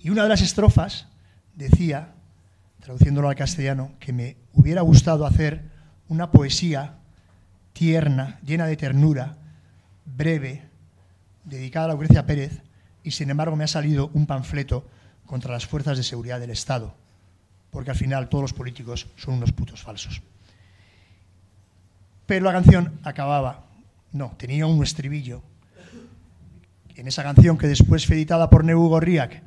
[0.00, 1.06] Y una de las estrofas
[1.54, 2.12] decía,
[2.80, 5.70] traduciéndolo al castellano, que me hubiera gustado hacer
[6.08, 6.96] una poesía
[7.74, 9.36] tierna, llena de ternura,
[10.04, 10.62] breve,
[11.44, 12.60] dedicada a Lucrecia Pérez,
[13.04, 14.84] y sin embargo me ha salido un panfleto
[15.26, 16.92] contra las fuerzas de seguridad del Estado,
[17.70, 20.22] porque al final todos los políticos son unos putos falsos.
[22.26, 23.66] Pero la canción acababa,
[24.12, 25.42] no, tenía un estribillo.
[26.94, 29.42] En esa canción que después fue editada por Neu Gorriak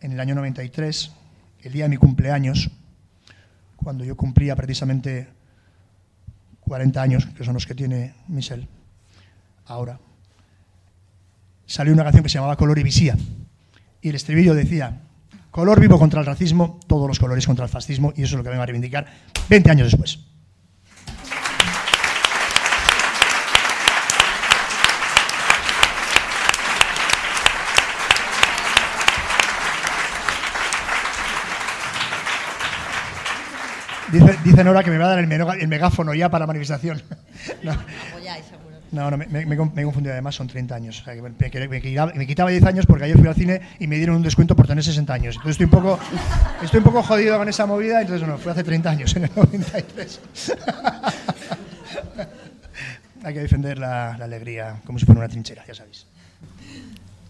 [0.00, 1.12] en el año 93,
[1.62, 2.70] el día de mi cumpleaños,
[3.76, 5.28] cuando yo cumplía precisamente
[6.60, 8.68] 40 años, que son los que tiene Michel
[9.66, 9.98] ahora,
[11.66, 13.16] salió una canción que se llamaba Color y Visía.
[14.00, 15.00] Y el estribillo decía,
[15.50, 18.44] color vivo contra el racismo, todos los colores contra el fascismo, y eso es lo
[18.44, 19.06] que vengo a reivindicar
[19.50, 20.20] 20 años después.
[34.18, 35.26] Dice, dice Nora que me va a dar el,
[35.68, 37.02] megáfono ya para la manifestación.
[37.62, 37.72] No.
[37.72, 38.76] Apoyáis, seguro.
[38.92, 41.00] No, no, me, me- me he confundido, además son 30 años.
[41.00, 43.34] O sea, que me, me- me quitaba, me quitaba 10 años porque ayer fui al
[43.34, 45.34] cine y me dieron un descuento por tener 60 años.
[45.36, 45.98] Entonces estoy un poco,
[46.62, 49.30] estoy un poco jodido con esa movida, entonces no, fue hace 30 años, en el
[49.36, 50.20] 93.
[53.24, 56.06] Hay que defender la, la alegría como si fuera una trinchera, ya sabéis.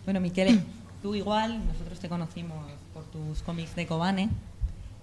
[0.05, 0.61] Bueno, Miquel,
[1.03, 2.59] tú igual, nosotros te conocimos
[2.93, 4.29] por tus cómics de Kobane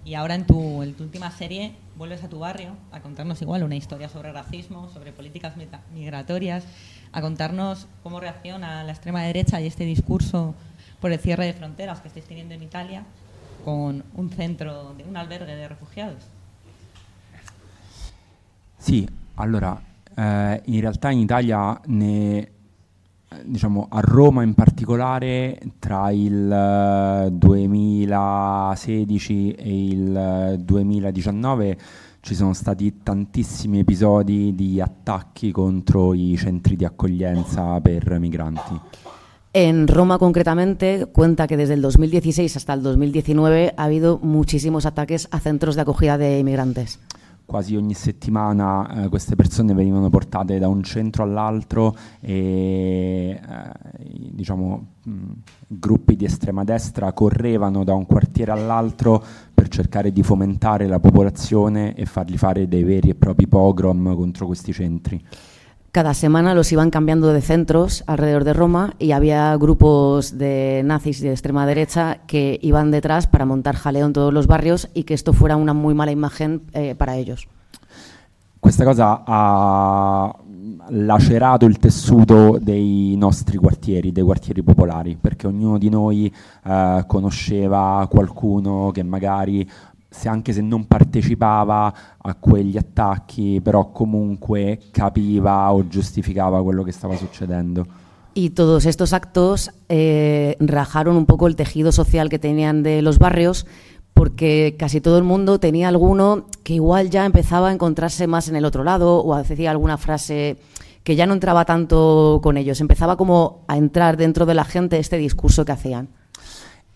[0.04, 4.08] y ahora en tu, última serie vuelves a tu barrio a contarnos igual una historia
[4.08, 5.54] sobre racismo, sobre políticas
[5.94, 6.64] migratorias,
[7.12, 10.54] a contarnos cómo reacciona la extrema derecha y este discurso
[11.00, 13.04] por el cierre de fronteras que estáis teniendo en Italia
[13.64, 16.24] con un centro, de un albergue de refugiados.
[18.76, 19.80] Sì, allora,
[20.14, 22.52] eh, in realtà in Italia, ne,
[23.44, 31.78] diciamo, a Roma in particolare, tra il eh, 2016 e il eh, 2019
[32.20, 38.80] ci sono stati tantissimi episodi di attacchi contro i centri di accoglienza per migranti.
[39.56, 45.28] En Roma concretamente cuenta que desde el 2016 hasta el 2019 ha habido muchísimos ataques
[45.30, 46.98] a centros de acogida de inmigrantes.
[47.46, 54.86] Quasi ogni settimana eh, queste persone venivano portate da un centro all'altro e eh, diciamo,
[55.02, 55.32] mh,
[55.66, 59.22] gruppi di estrema destra correvano da un quartiere all'altro
[59.52, 64.46] per cercare di fomentare la popolazione e fargli fare dei veri e propri pogrom contro
[64.46, 65.22] questi centri.
[65.94, 71.20] Cada semana los iban cambiando de centros alrededor de Roma y había grupos de nazis
[71.20, 75.14] de extrema derecha que iban detrás para montar jaleo en todos los barrios y que
[75.14, 77.46] esto fuera una muy mala imagen eh, para ellos.
[78.58, 80.34] Questa cosa ha
[80.88, 86.32] lacerato il tessuto dei nostri quartieri, dei quartieri popolari, perché ognuno di noi
[86.64, 89.68] eh, conosceva qualcuno che magari,
[90.14, 96.92] se anche se non partecipava a quegli attacchi, però comunque capiva o giustificava quello che
[96.92, 97.84] stava succedendo.
[98.32, 103.18] Y todos estos actos eh, rajaron un poco el tejido social que tenían de los
[103.18, 103.66] barrios,
[104.12, 108.56] porque casi todo el mundo tenía alguno que igual ya empezaba a encontrarse más en
[108.56, 110.56] el otro lado o decía alguna frase
[111.02, 114.98] que ya no entraba tanto con ellos, empezaba como a entrar dentro de la gente
[114.98, 116.08] este discurso que hacían.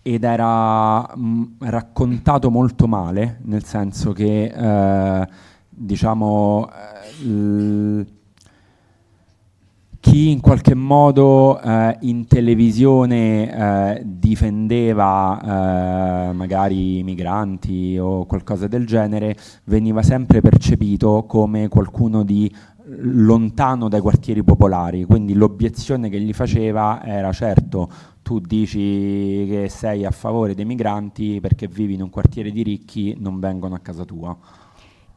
[0.01, 5.27] Ed era mh, raccontato molto male, nel senso che eh,
[5.69, 8.05] diciamo eh, l-
[10.01, 18.67] chi in qualche modo eh, in televisione eh, difendeva eh, magari i migranti o qualcosa
[18.67, 19.35] del genere
[19.65, 22.49] veniva sempre percepito come qualcuno di
[23.01, 27.89] lontano dai quartieri popolari, quindi l'obiezione che gli faceva era certo
[28.21, 33.15] tu dici che sei a favore dei migranti perché vivi in un quartiere di ricchi,
[33.17, 34.37] non vengono a casa tua.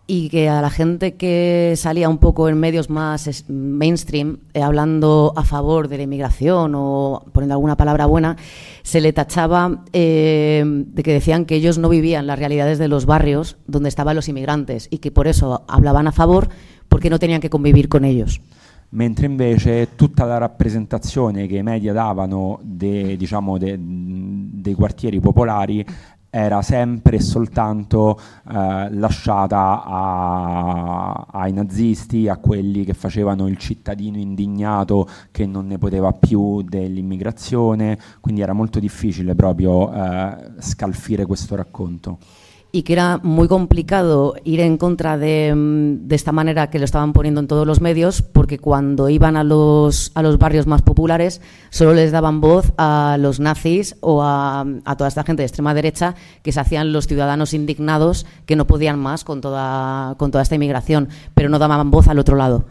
[0.07, 5.33] y que a la gente que salía un poco en medios más mainstream, eh, hablando
[5.37, 8.37] a favor de la inmigración o poniendo alguna palabra buena,
[8.83, 13.07] se le tachaba eh, de que decían que ellos no vivían las realidades de los
[13.07, 16.49] barrios donde estaban los inmigrantes y que por eso hablaban a favor
[16.93, 18.38] porque no tenían que convivir con ellos.
[18.95, 25.82] mentre invece tutta la rappresentazione che i media davano de- diciamo, de- dei quartieri popolari
[26.28, 28.18] era sempre e soltanto
[28.51, 35.78] eh, lasciata a- ai nazisti, a quelli che facevano il cittadino indignato che non ne
[35.78, 42.18] poteva più dell'immigrazione, quindi era molto difficile proprio eh, scalfire questo racconto.
[42.75, 46.87] Y que era muy complicado ir en contra de, mm, de, esta manera que lo
[46.87, 50.81] estaban poniendo en todos los medios, porque cuando iban a los, a los barrios más
[50.81, 55.47] populares solo les daban voz a los nazis o a, a toda esta gente de
[55.47, 60.31] extrema derecha que se hacían los ciudadanos indignados que no podían más con toda, con
[60.31, 62.64] toda esta inmigración, pero no daban voz al otro lado.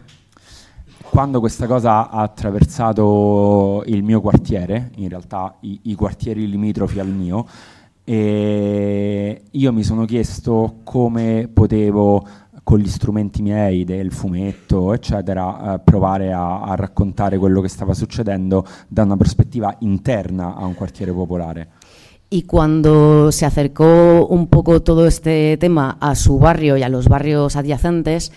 [1.12, 7.08] Quando questa cosa ha attraversato il mio quartiere, in realtà i, i quartieri limitrofi al
[7.08, 7.46] mio,
[8.04, 12.24] e io mi sono chiesto come potevo
[12.64, 17.92] con gli strumenti miei del fumetto, eccetera, eh, provare a, a, raccontare quello che stava
[17.92, 21.68] succedendo da una prospettiva interna a un quartiere popolare.
[22.28, 27.08] Y cuando se acercó un poco todo este tema a su barrio y a los
[27.08, 28.32] barrios adyacentes,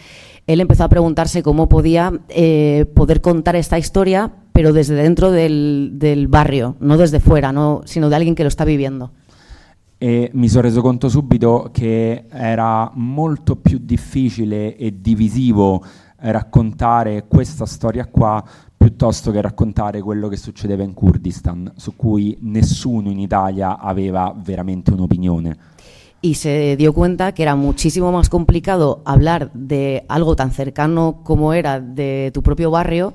[0.48, 5.92] él empezó a preguntarse cómo podía eh, poder contar esta historia, pero desde dentro del,
[5.94, 9.12] del barrio, no desde fuera, no, sino de alguien que lo está viviendo.
[9.98, 15.84] E mi sono reso conto subito che era molto più difficile e divisivo
[16.18, 18.44] raccontare questa storia qua
[18.78, 24.92] piuttosto che raccontare quello che succedeva in Kurdistan, su cui nessuno in Italia aveva veramente
[24.92, 25.58] un'opinione.
[26.22, 31.54] Y se dio cuenta que era muchísimo más complicado hablar de algo tan cercano como
[31.54, 33.14] era de tu propio barrio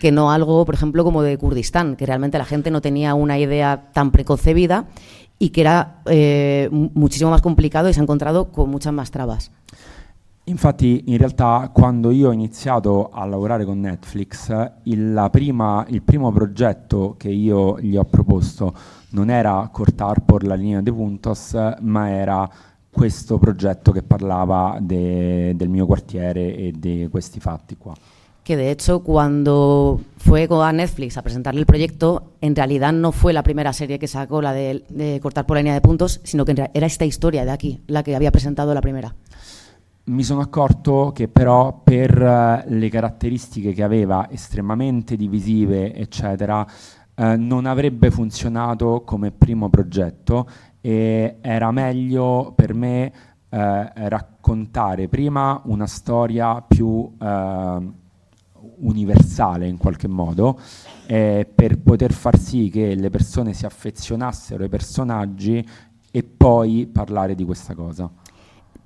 [0.00, 3.38] que no algo, por ejemplo, como de Kurdistán, que realmente la gente no tenía una
[3.38, 4.86] idea tan preconcebida
[5.42, 9.50] y que era eh, muchísimo más complicado y se ha encontrado con muchas más trabas.
[10.44, 14.50] Infatti, in realtà, quando io ho iniziato a lavorare con Netflix,
[14.84, 18.74] il, prima, il primo progetto che io gli ho proposto
[19.10, 22.48] non era cortar por la linea de puntos, ma era
[22.90, 27.94] questo progetto che parlava de, del mio quartiere e di questi fatti qua.
[28.50, 33.32] Que de hecho cuando fue a Netflix a presentarle el proyecto, en realidad no fue
[33.32, 36.68] la primera serie que sacó, la de, cortar por la línea de puntos, sino que
[36.74, 39.14] era esta historia de aquí, la que había presentado la primera.
[40.06, 46.66] Mi sono accorto che però per eh, le caratteristiche che aveva, estremamente divisive, eccetera,
[47.14, 50.48] eh, non avrebbe funzionato come primo progetto
[50.80, 53.12] e era meglio per me
[53.48, 57.98] eh, raccontare prima una storia più eh,
[58.80, 60.58] universale in qualche modo
[61.06, 65.66] eh, per poter far sì che le persone si affezionassero ai personaggi
[66.10, 68.10] e poi parlare di questa cosa.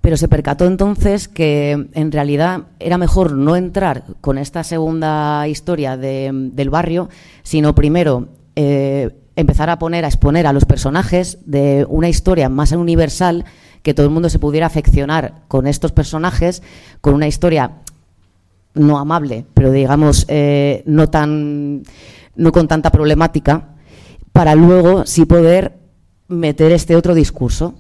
[0.01, 5.97] Pero se percató entonces que en realidad era mejor no entrar con esta segunda historia
[5.97, 7.09] de, del barrio,
[7.43, 12.73] sino primero eh, empezar a poner, a exponer a los personajes de una historia más
[12.73, 13.47] universal,
[13.83, 16.63] que todo el mundo se pudiera afeccionar con estos personajes,
[17.01, 17.83] con una historia
[18.75, 21.83] no amable, pero digamos eh, no, tan,
[22.37, 23.75] no con tanta problemática,
[24.33, 25.79] para luego sí poder
[26.29, 27.75] meter este otro discorso.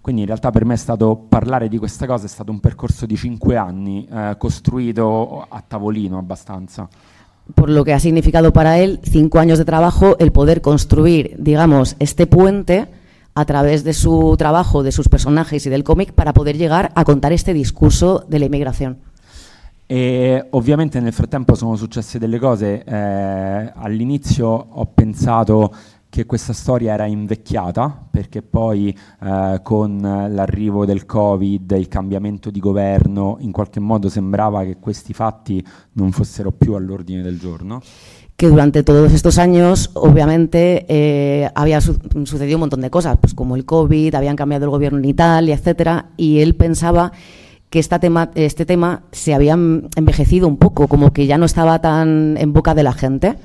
[0.00, 3.16] Quindi in realtà per me stato parlare di questa cosa è stato un percorso di
[3.16, 6.88] cinque anni, eh, costruito a tavolino abbastanza.
[7.54, 11.96] Por lo que ha significado para él cinco años de trabajo el poder construir, digamos,
[11.98, 12.88] este puente
[13.34, 17.04] a través de su trabajo, de sus personajes y del cómic para poder llegar a
[17.04, 18.98] contar este discurso de la inmigración.
[19.92, 22.84] E ovviamente nel frattempo sono successe delle cose.
[22.84, 25.74] Eh, all'inizio ho pensato
[26.08, 32.60] che questa storia era invecchiata perché poi eh, con l'arrivo del Covid, il cambiamento di
[32.60, 35.60] governo, in qualche modo sembrava che questi fatti
[35.94, 37.82] non fossero più all'ordine del giorno.
[38.36, 43.34] que durante todos estos años, obviamente, eh, había su sucedido un montón de cosas, pues
[43.34, 47.12] como el COVID, habían cambiado el gobierno en Italia, etcétera, y él pensaba
[47.70, 51.80] que esta tema, este tema se había envejecido un poco, como que ya no estaba
[51.80, 53.36] tan en boca de la gente.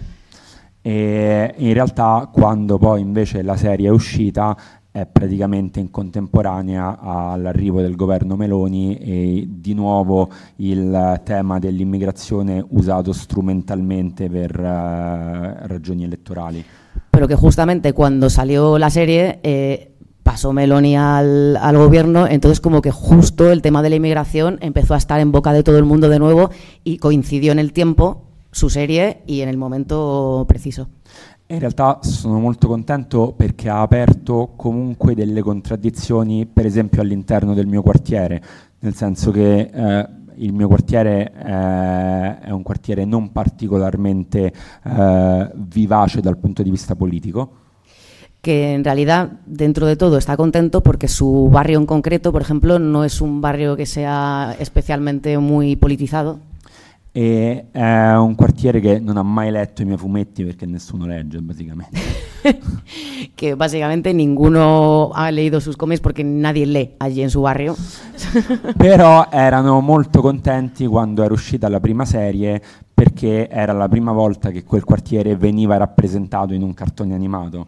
[0.82, 4.56] E in realtà quando poi invece la serie è uscita
[4.92, 13.12] è praticamente in contemporanea all'arrivo del governo Meloni e di nuovo il tema dell'immigrazione usato
[13.12, 16.64] strumentalmente per uh, ragioni elettorali.
[17.10, 19.95] Pero que justamente cuando salió la serie eh,
[20.26, 24.96] pasó Meloni al, al, gobierno, entonces como que justo el tema de la inmigración empezó
[24.96, 26.50] a estar en boca de todo el mundo de nuevo
[26.84, 30.90] y coincidió en el tiempo su serie y en el momento preciso.
[31.48, 37.68] In realtà sono molto contento perché ha aperto comunque delle contraddizioni, per esempio all'interno del
[37.68, 38.42] mio quartiere,
[38.80, 40.08] nel senso che eh,
[40.38, 44.52] il mio quartiere eh, è un quartiere non particolarmente
[44.86, 47.65] eh, vivace dal punto di vista politico
[48.46, 52.78] que en realidad dentro de todo está contento porque su barrio en concreto, por ejemplo,
[52.78, 56.38] no es un barrio que sea especialmente muy politizado.
[57.12, 61.40] E è un quartiere che non ha mai letto i miei fumetti perché nessuno legge,
[61.42, 62.00] basicamente.
[63.34, 67.76] que básicamente ninguno ha leído sus cómics porque nadie lee allí en su barrio.
[68.78, 72.62] Però erano molto contenti quando era uscita la prima serie
[72.94, 77.66] perché era la prima volta che quel quartiere veniva rappresentato in un cartone animato.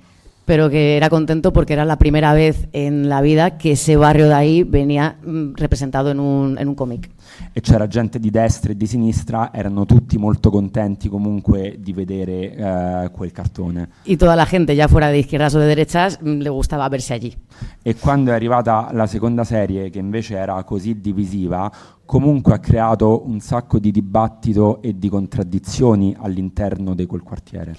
[0.48, 4.28] Pero que era contento porque era la primera vez en la vida que ese barrio
[4.30, 7.10] de ahí venía mm, representado en un, en un cómic.
[7.52, 12.56] E c'era gente di destra e di sinistra, erano tutti molto contenti comunque di vedere
[12.56, 13.90] eh, quel cartone.
[14.06, 17.14] Y toda la gente, ya fuera de izquierdas o de derechas, mm, le gustaba verse
[17.14, 17.36] allí.
[17.82, 21.70] E quando è arrivata la seconda serie, che invece era così divisiva,
[22.06, 27.76] comunque ha creato un sacco di dibattito e di contraddizioni all'interno di quel quartiere.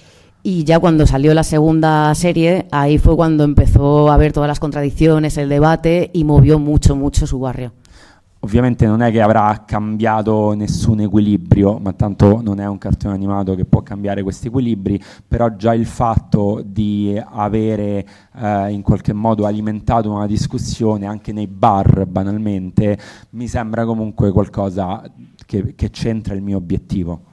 [0.51, 4.59] Y ya cuando salió la segunda serie, ahí fue cuando empezó a ver todas las
[4.59, 7.73] contradicciones, el debate y movió mucho, mucho su barrio.
[8.39, 13.53] Ovviamente non è che avrà cambiato nessun equilibrio, ma tanto non è un cartone animato
[13.53, 18.03] che può cambiare questi equilibri, però già il fatto di avere
[18.35, 22.97] eh, in qualche modo alimentato una discussione anche nei bar banalmente
[23.31, 25.03] mi sembra comunque qualcosa
[25.45, 27.28] che, che c'entra il mio obiettivo.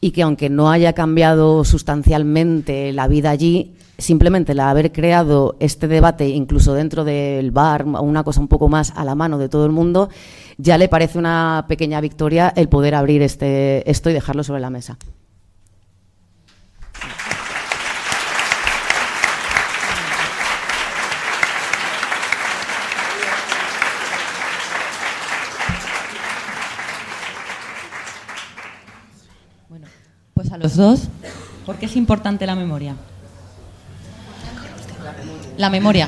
[0.00, 5.88] Y que aunque no haya cambiado sustancialmente la vida allí, simplemente el haber creado este
[5.88, 9.66] debate, incluso dentro del bar, una cosa un poco más a la mano de todo
[9.66, 10.08] el mundo,
[10.56, 14.70] ya le parece una pequeña victoria el poder abrir este, esto y dejarlo sobre la
[14.70, 14.96] mesa.
[30.60, 31.08] Los dos,
[31.64, 32.94] ¿por qué es importante la memoria?
[35.56, 36.06] La memoria.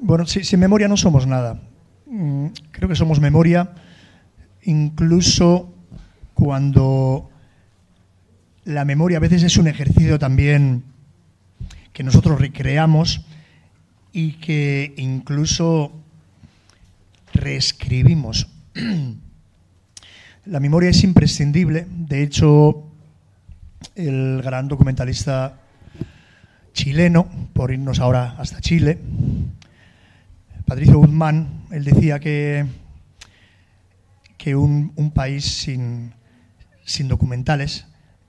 [0.00, 1.60] Bueno, si- sin memoria no somos nada.
[2.06, 3.72] Mm, Creo que somos memoria
[4.62, 5.72] incluso
[6.34, 7.30] cuando
[8.64, 10.84] la memoria a veces es un ejercicio también
[11.92, 13.22] que nosotros recreamos
[14.12, 15.92] y que incluso
[17.32, 18.48] reescribimos.
[20.46, 21.86] La memoria es imprescindible.
[21.88, 22.84] De hecho,
[23.94, 25.60] el gran documentalista
[26.72, 28.98] chileno, por irnos ahora hasta Chile,
[30.64, 32.66] Patricio Guzmán, él decía que,
[34.36, 36.12] que un, país sin,
[36.84, 37.86] sin documentales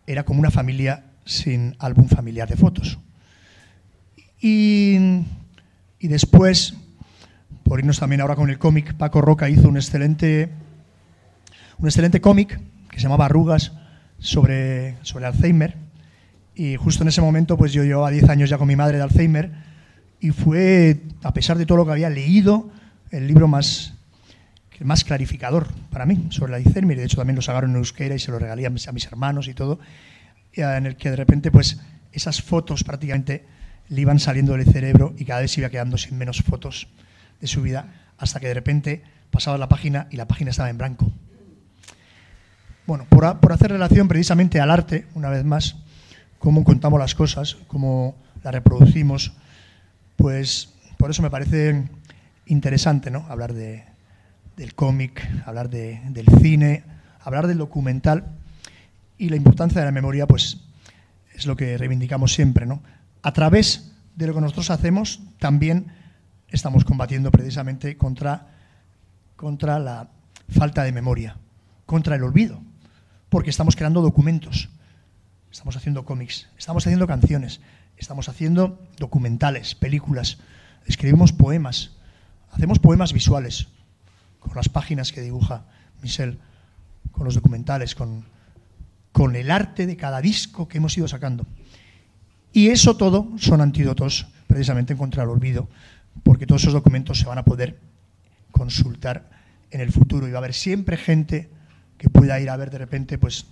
[0.07, 2.97] era como una familia sin álbum familiar de fotos.
[4.41, 4.97] Y,
[5.99, 6.75] y después,
[7.63, 10.49] por irnos también ahora con el cómic, Paco Roca hizo un excelente,
[11.77, 13.73] un excelente cómic que se llamaba Arrugas
[14.17, 15.75] sobre, sobre Alzheimer.
[16.55, 19.03] Y justo en ese momento, pues yo llevaba 10 años ya con mi madre de
[19.03, 19.51] Alzheimer
[20.21, 22.69] y fue, a pesar de todo lo que había leído,
[23.11, 23.93] el libro más,
[24.79, 26.97] más clarificador para mí sobre la Alzheimer.
[26.97, 29.05] De hecho, también lo sacaron en euskera y se lo regalé a mis, a mis
[29.05, 29.79] hermanos y todo.
[30.53, 31.81] En el que de repente, pues,
[32.13, 33.58] esas fotos prácticamente
[33.89, 36.87] le iban saliendo del cerebro y cada vez se iba quedando sin menos fotos
[37.41, 37.87] de su vida,
[38.17, 41.11] hasta que de repente pasaba la página y la página estaba en blanco.
[42.85, 45.75] Bueno, por, por hacer relación precisamente al arte, una vez más,
[46.39, 49.33] cómo contamos las cosas, cómo las reproducimos,
[50.15, 51.83] pues por eso me parece
[52.47, 53.25] interesante ¿no?
[53.29, 53.83] hablar de,
[54.57, 56.83] del cómic, hablar de- del cine,
[57.21, 58.25] hablar del documental
[59.17, 60.57] y la importancia de la memoria, pues
[61.35, 62.65] es lo que reivindicamos siempre.
[62.65, 62.81] ¿no?
[63.21, 65.91] A través de lo que nosotros hacemos, también
[66.49, 68.47] estamos combatiendo precisamente contra,
[69.35, 70.09] contra la
[70.49, 71.37] falta de memoria,
[71.85, 72.61] contra el olvido,
[73.29, 74.69] porque estamos creando documentos,
[75.51, 77.61] estamos haciendo cómics, estamos haciendo canciones,
[77.97, 80.37] estamos haciendo documentales, películas,
[80.85, 81.91] escribimos poemas,
[82.51, 83.67] hacemos poemas visuales,
[84.39, 85.65] con las páginas que dibuja
[86.01, 86.39] Michel,
[87.11, 88.25] con los documentales, con,
[89.11, 91.45] con el arte de cada disco que hemos ido sacando.
[92.53, 95.69] Y eso todo son antídotos precisamente contra el olvido,
[96.23, 97.79] porque todos esos documentos se van a poder
[98.51, 99.29] consultar
[99.71, 101.49] en el futuro y va a haber siempre gente
[101.97, 103.45] que pueda ir a ver de repente pues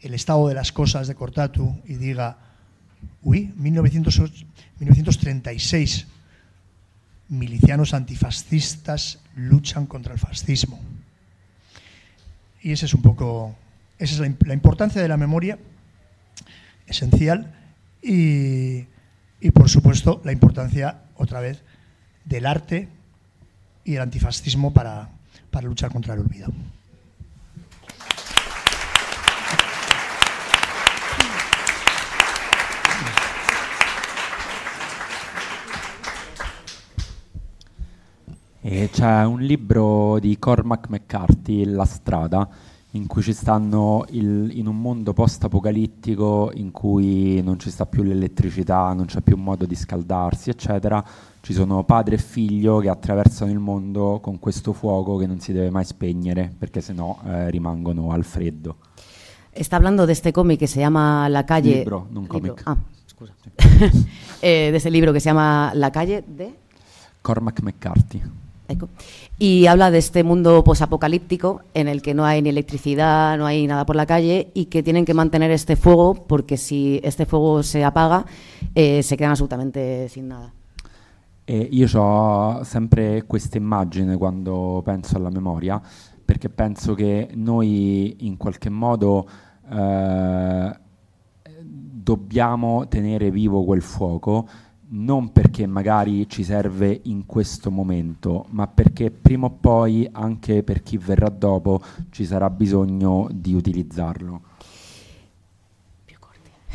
[0.00, 2.38] el estado de las cosas de Cortatu y diga,
[3.22, 4.46] uy, 1908
[4.78, 6.06] 1936,
[7.28, 10.78] milicianos antifascistas luchan contra el fascismo.
[12.62, 13.56] Y ese es un poco,
[13.98, 15.58] esa es la, la importancia de la memoria,
[16.86, 17.54] esencial,
[18.02, 18.86] y,
[19.52, 21.62] por supuesto la importancia, otra vez,
[22.24, 22.88] del arte
[23.84, 25.10] y el antifascismo para,
[25.50, 26.52] para luchar contra el olvido.
[38.68, 42.48] E c'è un libro di Cormac McCarthy, La strada,
[42.96, 48.02] in cui ci stanno il- in un mondo post-apocalittico in cui non ci sta più
[48.02, 51.04] l'elettricità, non c'è più modo di scaldarsi, eccetera.
[51.40, 55.52] Ci sono padre e figlio che attraversano il mondo con questo fuoco che non si
[55.52, 58.76] deve mai spegnere perché sennò eh, rimangono al freddo.
[59.52, 61.76] Está hablando de este cómic que se llama La calle.
[61.76, 62.62] Libro, no un cómic.
[62.64, 63.32] Ah, excusa.
[64.42, 66.54] Eh, de ese libro que se llama La calle de.
[67.22, 68.20] Cormac McCarthy.
[69.38, 73.66] Y habla de este mundo posapocalíptico en el que no hay ni electricidad, no hay
[73.66, 77.62] nada por la calle y que tienen que mantener este fuego porque si este fuego
[77.62, 78.24] se apaga
[78.74, 80.52] eh, se quedan absolutamente sin nada.
[81.48, 85.80] E io ho sempre questa immagine quando penso alla memoria,
[86.24, 89.28] perché penso che noi in qualche modo
[89.70, 90.76] eh,
[91.62, 94.48] dobbiamo tenere vivo quel fuoco,
[94.88, 100.82] non perché magari ci serve in questo momento, ma perché prima o poi, anche per
[100.82, 104.40] chi verrà dopo, ci sarà bisogno di utilizzarlo.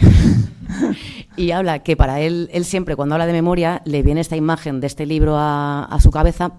[1.36, 4.80] Y habla que para él, él siempre cuando habla de memoria le viene esta imagen
[4.80, 6.54] de este libro a, a su cabeza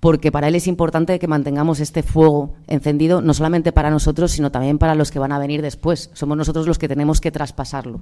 [0.00, 4.50] porque para él es importante que mantengamos este fuego encendido no solamente para nosotros sino
[4.50, 6.10] también para los que van a venir después.
[6.12, 8.00] Somos nosotros los que tenemos que traspasarlo.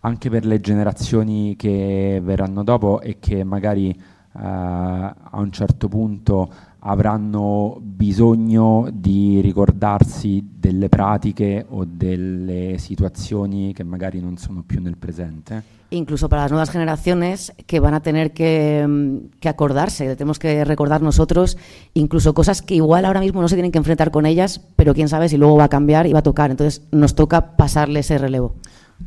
[0.00, 6.50] anche per le generazioni che verranno dopo e che magari eh, a un certo punto
[6.80, 14.96] avranno bisogno di ricordarsi delle pratiche o delle situazioni che magari non sono più nel
[14.96, 15.76] presente.
[15.90, 20.62] Incluso para las nuevas generaciones que van a tener que, mm, que acordarse, tenemos que
[20.64, 21.56] recordar nosotros
[21.94, 25.08] incluso cosas que igual ahora mismo no se tienen que enfrentar con ellas, pero quién
[25.08, 26.50] sabe si luego va a cambiar y va a tocar.
[26.50, 28.54] Entonces nos toca pasarle ese relevo.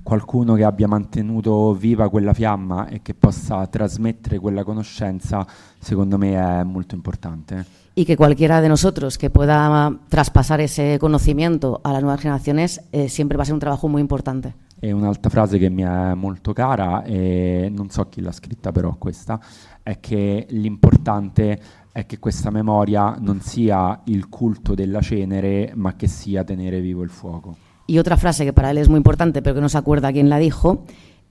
[0.03, 5.45] Qualcuno che abbia mantenuto viva quella fiamma e che possa trasmettere quella conoscenza,
[5.79, 7.79] secondo me è molto importante.
[7.93, 13.09] y que cualquiera de nosotros que pueda traspasar ese conocimiento a las nuevas generaciones eh,
[13.09, 14.53] siempre va a ser un trabajo muy importante.
[14.79, 18.95] E un'altra frase che mi è molto cara, e non so chi l'ha scritta però
[18.97, 19.39] questa,
[19.83, 21.61] è che l'importante
[21.91, 27.03] è che questa memoria non sia il culto della cenere, ma che sia tenere vivo
[27.03, 27.55] il fuoco.
[27.91, 30.29] Y otra frase que para él es muy importante, pero que no se acuerda quién
[30.29, 30.85] la dijo,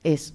[0.05, 0.35] es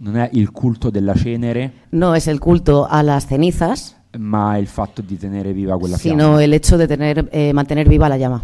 [0.00, 4.66] Non è il culto della cenere, no es el culto a las cenizas, ma il
[4.66, 6.44] fatto di tenere viva quella sino fiamma.
[6.44, 8.42] el hecho de tener, eh, mantener viva la llama.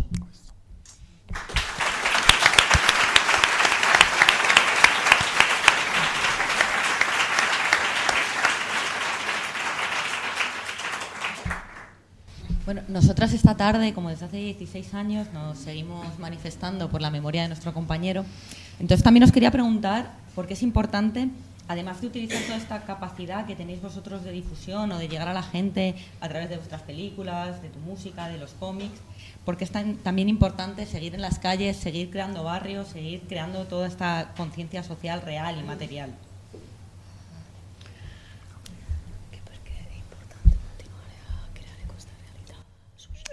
[12.69, 17.41] Bueno, nosotras esta tarde, como desde hace 16 años, nos seguimos manifestando por la memoria
[17.41, 18.27] de nuestro compañero.
[18.79, 21.31] Entonces también os quería preguntar por qué es importante,
[21.67, 25.33] además de utilizar toda esta capacidad que tenéis vosotros de difusión o de llegar a
[25.33, 29.01] la gente a través de vuestras películas, de tu música, de los cómics,
[29.47, 33.87] porque es tan- también importante seguir en las calles, seguir creando barrios, seguir creando toda
[33.89, 36.11] esta conciencia social real y material.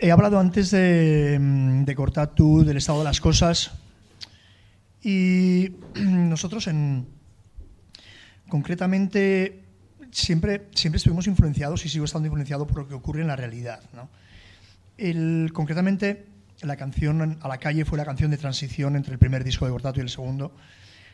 [0.01, 3.71] He hablado antes de, mm, de cortar tú, del estado de las cosas.
[5.01, 7.07] Y nosotros en
[8.49, 9.63] concretamente
[10.11, 13.81] siempre, siempre estuvimos influenciados y sigo estando influenciado por lo que ocurre en la realidad.
[13.93, 14.09] ¿no?
[14.97, 16.25] El, concretamente,
[16.61, 19.71] la canción A la calle fue la canción de transición entre el primer disco de
[19.71, 20.55] Cortato y el segundo.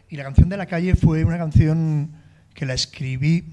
[0.09, 2.11] Y la canción de la calle fue una canción
[2.53, 3.45] que la escribí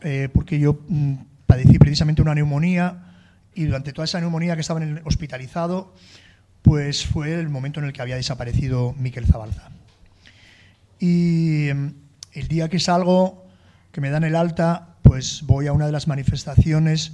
[0.00, 1.14] eh, porque yo mm,
[1.46, 3.13] padecí precisamente una neumonía
[3.54, 5.94] y durante toda esa neumonía que estaba en el hospitalizado,
[6.62, 9.70] pues fue el momento en el que había desaparecido Miquel Zabalza.
[10.98, 11.88] Y mm,
[12.32, 13.46] el día que salgo,
[13.92, 17.12] que me dan el alta, pues voy a una de las manifestaciones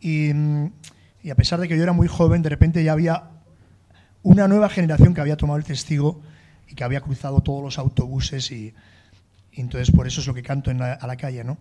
[0.00, 0.70] y, mm,
[1.22, 3.24] y a pesar de que yo era muy joven, de repente ya había
[4.22, 6.20] una nueva generación que había tomado el testigo
[6.68, 8.74] y que había cruzado todos los autobuses y,
[9.52, 11.56] y entonces por eso es lo que canto en la- a la calle, ¿no?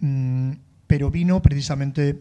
[0.00, 0.52] Mm,
[0.86, 2.18] pero vino precisamente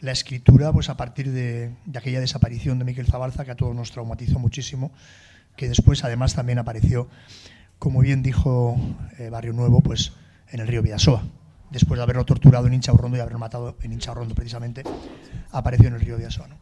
[0.00, 3.90] la escritura pues a partir de, aquella desaparición de Miquel Zabalza que a todos nos
[3.90, 4.92] traumatizó muchísimo,
[5.56, 7.08] que después además también apareció,
[7.78, 8.76] como bien dijo
[9.18, 10.12] eh, Barrio Nuevo, pues
[10.50, 11.22] en el río Vidasoa.
[11.70, 14.82] Después de haberlo torturado en Inchaurrondo y haberlo matado en Inchaurrondo precisamente,
[15.50, 16.48] apareció en el río Vidasoa.
[16.48, 16.56] ¿no?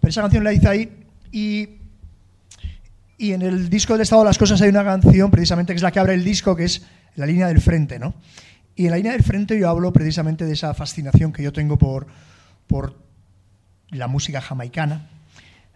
[0.00, 1.78] Pero esa canción la hice ahí y
[3.22, 5.82] y en el disco del estado de las cosas hay una canción precisamente que es
[5.82, 6.82] la que abre el disco, que es
[7.14, 8.14] La línea del frente, ¿no?
[8.74, 11.78] Y en la línea del frente yo hablo precisamente de esa fascinación que yo tengo
[11.78, 12.08] por,
[12.66, 13.02] por
[13.90, 15.08] la música jamaicana.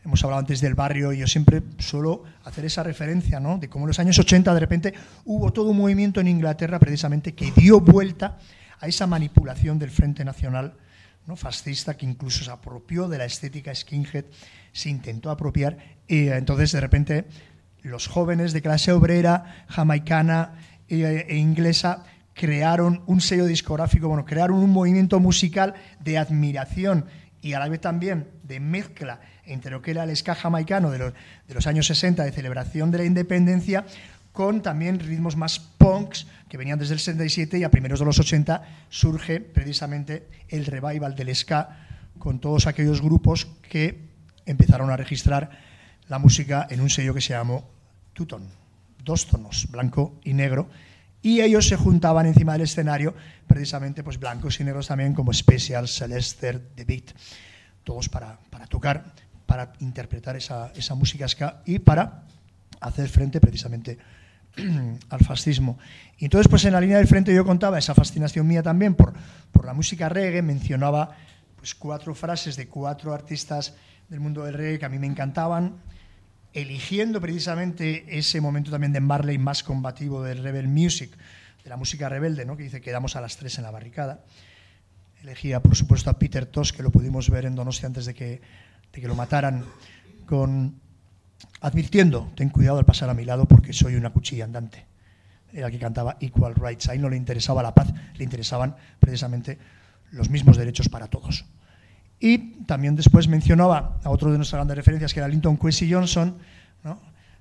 [0.04, 3.58] Hemos hablado antes del barrio y yo siempre suelo hacer esa referencia, ¿no?
[3.58, 7.34] De cómo en los años 80 de repente hubo todo un movimiento en Inglaterra precisamente
[7.34, 8.38] que dio vuelta
[8.80, 10.74] a esa manipulación del Frente Nacional
[11.26, 11.36] ¿no?
[11.36, 14.24] fascista que incluso se apropió de la estética skinhead,
[14.72, 15.76] se intentó apropiar
[16.06, 17.24] y eh, entonces de repente
[17.82, 20.54] los jóvenes de clase obrera, jamaicana
[20.88, 22.04] e, e inglesa
[22.36, 27.06] crearon un sello discográfico, bueno, crearon un movimiento musical de admiración
[27.40, 30.98] y a la vez también de mezcla entre lo que era el ska jamaicano de
[30.98, 31.12] los,
[31.48, 33.86] de los años 60 de celebración de la independencia
[34.32, 38.18] con también ritmos más punks que venían desde el 67 y a primeros de los
[38.18, 41.86] 80 surge precisamente el revival del ska
[42.18, 44.10] con todos aquellos grupos que
[44.44, 45.50] empezaron a registrar
[46.08, 47.66] la música en un sello que se llamó
[48.12, 48.46] Tuton,
[49.02, 50.68] dos tonos, blanco y negro,
[51.22, 53.14] y ellos se juntaban encima del escenario,
[53.46, 57.12] precisamente pues blancos y negros también, como Special, Celester, The Beat,
[57.84, 59.12] todos para, para tocar,
[59.46, 62.24] para interpretar esa, esa música ska y para
[62.80, 63.98] hacer frente precisamente
[65.10, 65.78] al fascismo.
[66.18, 69.12] Y entonces, pues en la línea del frente yo contaba esa fascinación mía también por,
[69.52, 71.16] por la música reggae, mencionaba
[71.56, 73.74] pues cuatro frases de cuatro artistas
[74.08, 75.76] del mundo del reggae que a mí me encantaban,
[76.56, 81.10] eligiendo precisamente ese momento también de Marley más combativo del rebel music,
[81.62, 82.56] de la música rebelde, ¿no?
[82.56, 84.24] que dice quedamos a las tres en la barricada.
[85.20, 88.40] Elegía, por supuesto, a Peter Tosh, que lo pudimos ver en Donostia antes de que,
[88.90, 89.66] de que lo mataran,
[90.24, 90.80] con,
[91.60, 94.86] advirtiendo, ten cuidado al pasar a mi lado porque soy una cuchilla andante.
[95.52, 96.88] Era el que cantaba Equal Rights.
[96.88, 99.58] Ahí no le interesaba la paz, le interesaban precisamente
[100.10, 101.44] los mismos derechos para todos.
[102.18, 106.38] Y también después mencionaba a otro de nuestras grandes referencias, que era Linton Kwesi Johnson,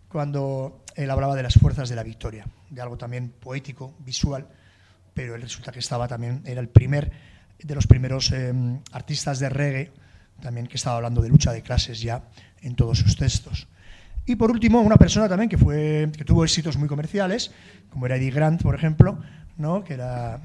[0.10, 4.48] cuando él hablaba de las fuerzas de la victoria, de algo también poético, visual,
[5.14, 7.12] pero él resulta que estaba también, era el primer
[7.62, 8.54] de los primeros eh,
[8.92, 9.92] artistas de reggae,
[10.42, 12.24] también que estaba hablando de lucha de clases ya
[12.62, 13.68] en todos sus textos.
[14.26, 17.52] Y por último, una persona también que, fue, que tuvo éxitos muy comerciales,
[17.90, 19.20] como era Eddie Grant, por ejemplo,
[19.58, 19.84] ¿no?
[19.84, 20.42] que era,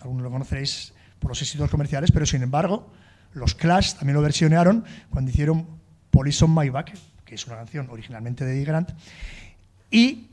[0.00, 2.92] algunos lo conoceréis por los éxitos comerciales, pero sin embargo,
[3.34, 5.66] los Clash también lo versionaron cuando hicieron
[6.10, 8.90] Police on My Back, que es una canción originalmente de Eddie Grant,
[9.90, 10.28] y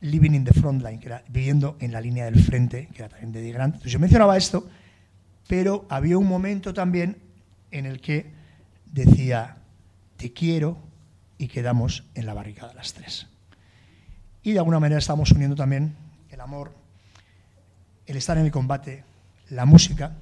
[0.00, 3.32] Living in the Frontline, que era viviendo en la línea del frente, que era también
[3.32, 3.74] de Eddie Grant.
[3.74, 4.68] Entonces yo mencionaba esto,
[5.46, 7.16] pero había un momento también
[7.70, 8.30] en el que
[8.86, 9.56] decía,
[10.16, 10.78] te quiero
[11.38, 13.28] y quedamos en la barricada las tres.
[14.42, 15.94] Y de alguna manera estamos uniendo también
[16.30, 16.72] el amor,
[18.06, 19.04] el estar en el combate,
[19.50, 20.16] la música,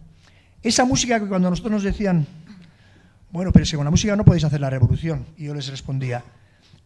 [0.63, 2.27] esa música que cuando nosotros nos decían,
[3.31, 6.23] bueno, pero si con la música no podéis hacer la revolución, y yo les respondía,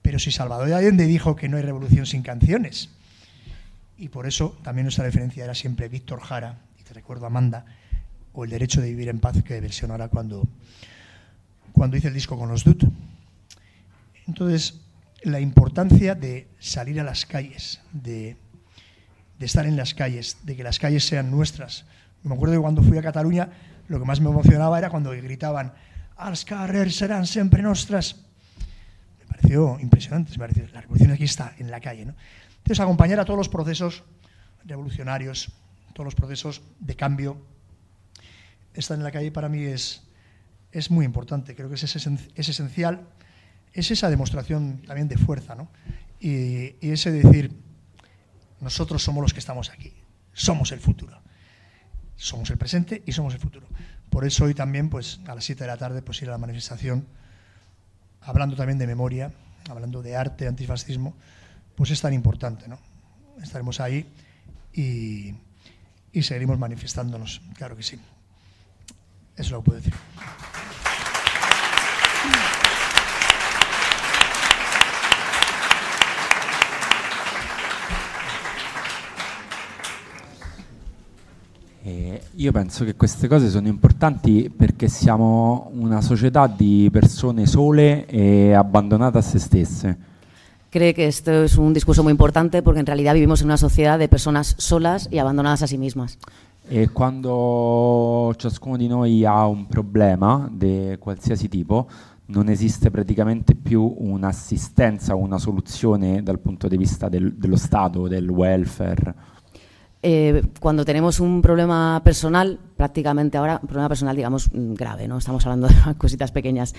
[0.03, 2.91] pero si Salvador de Allende dijo que no hay revolución sin canciones.
[3.97, 7.65] Y por eso también nuestra referencia era siempre Víctor Jara, y te recuerdo Amanda,
[8.33, 10.47] o El derecho de vivir en paz, que versionara cuando,
[11.73, 12.85] cuando hice el disco con los Dut.
[14.27, 14.81] Entonces,
[15.23, 18.37] la importancia de salir a las calles, de
[19.41, 21.85] estar en las calles, de que las calles sean nuestras,
[22.25, 23.51] me acuerdo que cuando fui a Cataluña,
[23.87, 25.75] lo que más me emocionaba era cuando gritaban
[26.17, 28.17] «Als carrers serán siempre nuestras».
[29.21, 32.03] Me pareció impresionante, la revolución aquí está, en la calle.
[32.03, 34.05] Entonces, acompañar a todos los procesos
[34.65, 35.53] revolucionarios,
[35.93, 37.37] todos los procesos de cambio,
[38.73, 40.05] estar en la calle para mí es,
[40.73, 43.07] es muy importante, creo que es, es esencial,
[43.75, 45.69] es esa demostración también de fuerza, ¿no?
[46.19, 47.53] y ese decir,
[48.63, 49.93] nosotros somos los que estamos aquí,
[50.33, 51.24] somos el futuro
[52.17, 53.67] somos el presente y somos el futuro.
[54.11, 56.39] Por eso hoy también, pues a las 7 de la tarde, pues ir a la
[56.39, 57.07] manifestación,
[58.21, 59.33] hablando también de memoria,
[59.69, 61.15] hablando de arte, antifascismo,
[61.75, 62.79] pues es tan importante, ¿no?
[63.43, 64.07] Estaremos ahí
[64.73, 65.35] y,
[66.13, 67.97] y seguiremos manifestándonos, claro que sí.
[69.37, 69.95] Eso es lo que puedo decir.
[82.37, 88.53] Io penso che queste cose sono importanti perché siamo una società di persone sole e
[88.53, 89.99] abbandonate a se stesse.
[90.69, 93.99] Cree que esto es un discurso muy importante porque en realidad vivimos en una sociedad
[93.99, 96.19] de personas solas y abandonadas a sí mismas.
[96.67, 101.87] E quando ciascuno di noi ha un problema di qualsiasi tipo,
[102.27, 108.09] non esiste praticamente più un'assistenza o una soluzione dal punto di vista del, dello Stato,
[108.09, 109.15] del welfare.
[110.07, 115.17] Eh, cuando tenemos un problema personal, prácticamente ahora, un problema personal, digamos, mm, grave, ¿no?
[115.17, 116.75] Estamos hablando de cositas pequeñas.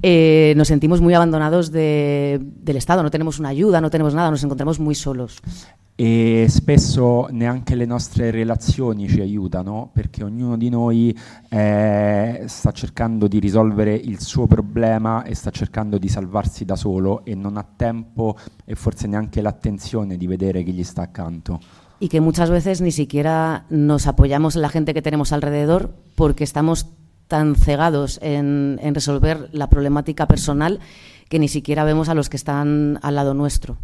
[0.00, 4.30] Eh, nos sentimos muy abandonados de, del Estado, no tenemos una ayuda, no tenemos nada,
[4.30, 5.42] nos encontramos muy solos.
[5.94, 11.14] E spesso neanche le nostre relazioni ci aiutano perché ognuno di noi
[11.50, 17.26] eh, sta cercando di risolvere il suo problema e sta cercando di salvarsi da solo
[17.26, 21.60] e non ha tempo e forse neanche l'attenzione di vedere chi gli sta accanto.
[22.00, 26.42] Y que muchas veces ni siquiera nos apoyamos en la gente que tenemos alrededor porque
[26.42, 26.86] estamos
[27.28, 30.80] tan cegados en, en resolver la problemática personal
[31.28, 33.76] che ni siquiera vemos a los que están al lado nuestro.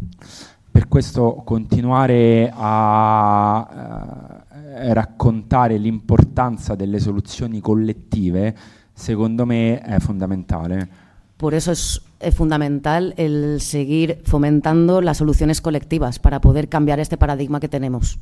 [0.69, 8.53] Per questo continuare a eh, raccontare l'importanza delle soluzioni collettive,
[8.91, 10.89] secondo me è fondamentale.
[11.37, 17.17] Por eso es, es, fundamental el seguir fomentando las soluciones colectivas para poder cambiar este
[17.17, 18.19] paradigma que tenemos.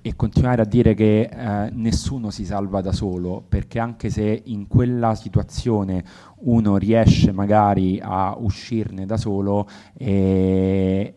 [0.00, 4.68] E continuare a dire che eh, nessuno si salva da solo, perché anche se in
[4.68, 6.04] quella situazione
[6.40, 11.14] uno riesce magari a uscirne da solo, eh,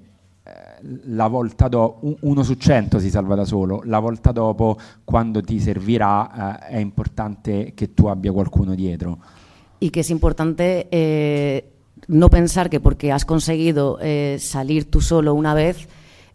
[1.06, 5.60] la volta dopo, uno su cento si salva da solo, la volta dopo, quando ti
[5.60, 9.20] servirà, eh, è importante che tu abbia qualcuno dietro.
[9.82, 11.74] Y que es importante eh,
[12.08, 15.90] no pensar que porque has conseguido eh, salir tú solo una vez,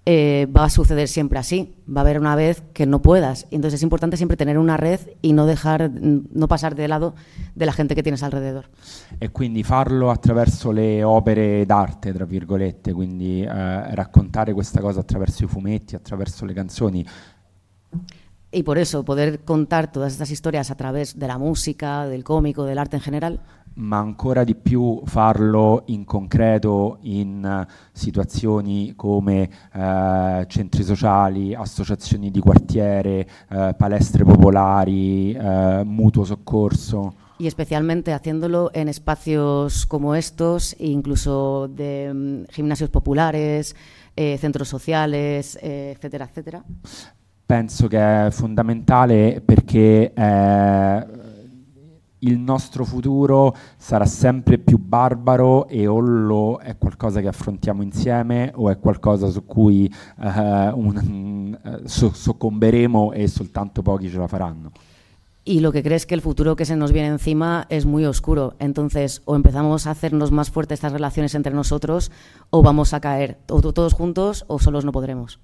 [0.09, 1.75] eh, va a suceder siempre así.
[1.89, 3.49] Va a haber una vez que no puedas.
[3.51, 7.17] Entonces es importante siempre tener una red y no dejar, no pasar de lado
[7.57, 8.67] de la gente que tienes alrededor.
[9.19, 15.43] E quindi farlo attraverso le opere d'arte, tra virgolette, quindi eh, raccontare questa cosa attraverso
[15.43, 17.07] i fumetti, attraverso le canzoni.
[18.53, 22.65] Y por eso poder contar todas estas historias a través de la música, del cómico,
[22.65, 23.41] del arte en general.
[23.77, 32.31] ma ancora di più farlo in concreto in uh, situazioni come uh, centri sociali, associazioni
[32.31, 35.37] di quartiere, uh, palestre popolari,
[35.85, 37.15] mutuo soccorso.
[37.39, 43.77] Y especialmente haciéndolo en espacios como estos, incluso de um, gimnasios populares,
[44.17, 46.65] eh, centros sociales, eh, etcétera, etcétera.
[47.47, 51.07] Penso che è fondamentale perché eh,
[52.27, 58.51] il nostro futuro sarà sempre più barbaro e o lo è qualcosa che affrontiamo insieme
[58.57, 64.27] o è qualcosa su cui eh, un, uh, so, soccomberemo e soltanto pochi ce la
[64.27, 64.73] faranno.
[65.45, 68.57] Y lo que crees que el futuro que se nos viene encima es muy oscuro.
[68.59, 72.11] Entonces, o empezamos a hacernos más fuertes estas relaciones entre nosotros,
[72.51, 75.39] o vamos a caer, o todos juntos, o solos no podremos.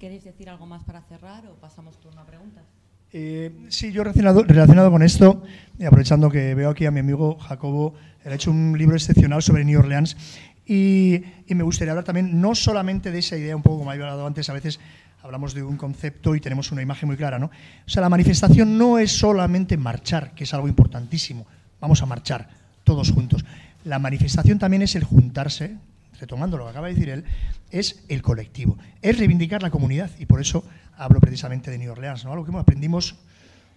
[0.00, 2.64] Queréis decir algo más para cerrar o pasamos turno a preguntas.
[3.12, 5.42] Eh, sí, yo relacionado, relacionado con esto,
[5.78, 7.94] y aprovechando que veo aquí a mi amigo Jacobo,
[8.24, 10.16] él ha hecho un libro excepcional sobre New Orleans
[10.64, 14.04] y, y, me gustaría hablar también no solamente de esa idea, un poco como había
[14.04, 14.80] hablado antes, a veces
[15.22, 17.46] hablamos de un concepto y tenemos una imagen muy clara, ¿no?
[17.46, 21.46] O sea, la manifestación no es solamente marchar, que es algo importantísimo,
[21.78, 22.48] vamos a marchar
[22.84, 23.44] todos juntos.
[23.84, 25.76] La manifestación también es el juntarse,
[26.20, 27.24] retomando lo que acaba de decir él,
[27.70, 30.64] es el colectivo, es reivindicar la comunidad y por eso
[30.96, 32.32] hablo precisamente de New Orleans, ¿no?
[32.32, 33.16] algo que aprendimos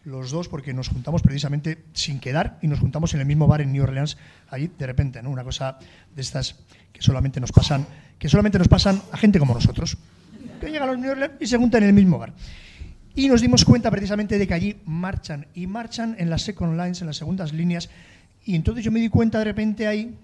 [0.06, 3.62] los dos porque nos juntamos precisamente sin quedar y nos juntamos en el mismo bar
[3.62, 4.18] en New Orleans
[4.50, 5.30] allí de repente, ¿no?
[5.30, 5.80] Una cosa
[6.14, 6.60] de estas
[6.92, 7.86] que solamente nos pasan,
[8.20, 9.98] que solamente nos pasan a gente como nosotros,
[10.60, 12.34] que llegan a los New Orleans y se juntan en el mismo bar.
[13.16, 17.00] Y nos dimos cuenta precisamente de que allí marchan y marchan en las second lines,
[17.02, 17.90] en las segundas líneas.
[18.44, 20.18] Y entonces yo me di cuenta de repente ahí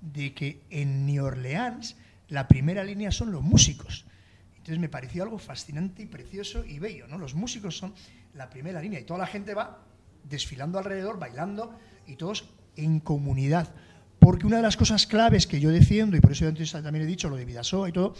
[0.00, 1.96] de que en New Orleans
[2.30, 4.06] la primera línea son los músicos.
[4.52, 7.18] Entonces me pareció algo fascinante y precioso y bello, ¿no?
[7.18, 7.92] Los músicos son
[8.34, 9.84] la primera línea y toda la gente va
[10.24, 12.44] desfilando alrededor, bailando y todos
[12.76, 13.74] en comunidad.
[14.18, 17.08] Porque una de las cosas claves que yo defiendo, y por eso yo también he
[17.08, 18.14] dicho lo de Vidasoa y todo,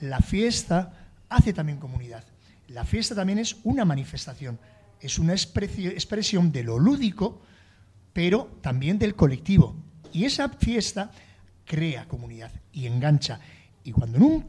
[0.00, 2.24] la fiesta hace también comunidad.
[2.68, 4.58] La fiesta también es una manifestación,
[5.00, 7.42] es una expresión de lo lúdico,
[8.12, 9.74] pero también del colectivo.
[10.12, 11.10] Y esa fiesta
[11.70, 13.38] crea comunidad y engancha.
[13.84, 14.44] Y cuando en un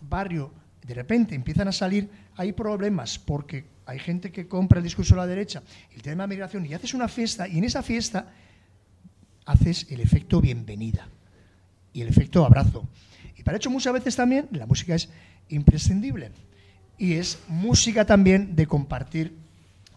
[0.00, 0.50] barrio
[0.82, 5.20] de repente empiezan a salir, hay problemas porque hay gente que compra el discurso de
[5.20, 5.62] la derecha,
[5.94, 8.32] el tema de migración, y haces una fiesta, y en esa fiesta
[9.44, 11.08] haces el efecto bienvenida
[11.92, 12.88] y el efecto abrazo.
[13.36, 15.10] Y para hecho muchas veces también la música es
[15.50, 16.32] imprescindible.
[16.96, 19.36] Y es música también de compartir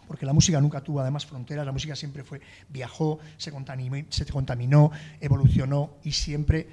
[0.07, 4.25] porque la música nunca tuvo además fronteras, la música siempre fue, viajó, se contaminó, se
[4.25, 6.67] contaminó, evolucionó y siempre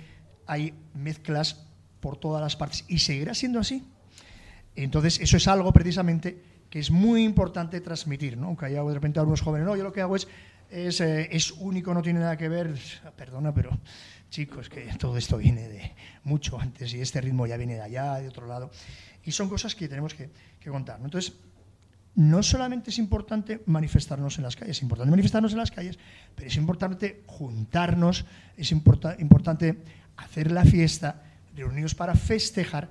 [0.46, 1.66] hay mezclas
[2.00, 3.84] por todas las partes y seguirá siendo así.
[4.74, 8.46] Entonces, eso es algo precisamente que es muy importante transmitir, ¿no?
[8.46, 10.26] Aunque haya de repente algunos jóvenes, no, yo lo que hago es,
[10.70, 12.74] es, eh, es único, no tiene nada que ver,
[13.16, 13.78] perdona, pero
[14.30, 15.92] chicos, que todo esto viene de
[16.24, 18.70] mucho antes y este ritmo ya viene de allá, de otro lado.
[19.22, 20.98] Y son cosas que tenemos que, que contar.
[20.98, 21.04] ¿no?
[21.04, 21.34] Entonces,
[22.14, 25.98] no solamente es importante manifestarnos en las calles, es importante manifestarnos en las calles,
[26.34, 28.26] pero es importante juntarnos,
[28.56, 29.82] es importante
[30.16, 31.22] hacer la fiesta,
[31.56, 32.90] reunirnos para festejar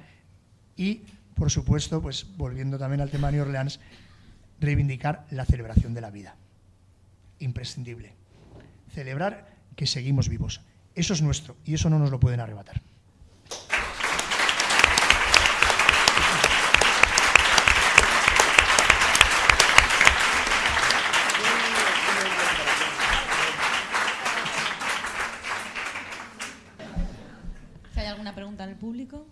[0.76, 1.04] y,
[1.36, 3.80] por supuesto, pues volviendo también al tema de New Orleans,
[4.60, 6.36] reivindicar la celebración de la vida.
[7.40, 8.14] Imprescindible.
[8.94, 10.62] Celebrar que seguimos vivos.
[10.96, 12.82] Eso es nuestro y eso no nos lo pueden arrebatar.
[27.94, 29.28] Si hay alguna pregunta en el público.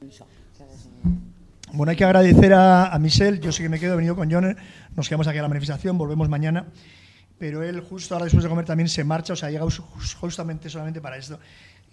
[1.73, 4.31] Bueno, hay que agradecer a, a Michel, yo sí que me quedo, he venido con
[4.31, 4.57] John,
[4.95, 6.65] nos quedamos aquí a la manifestación, volvemos mañana,
[7.37, 10.15] pero él justo ahora después de comer también se marcha, o sea, ha llegado ju-
[10.19, 11.39] justamente solamente para esto.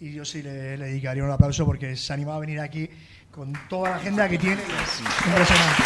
[0.00, 2.88] Y yo sí le, le dedicaría un aplauso porque se ha animado a venir aquí
[3.30, 4.60] con toda la agenda que tiene.
[5.26, 5.82] impresionante.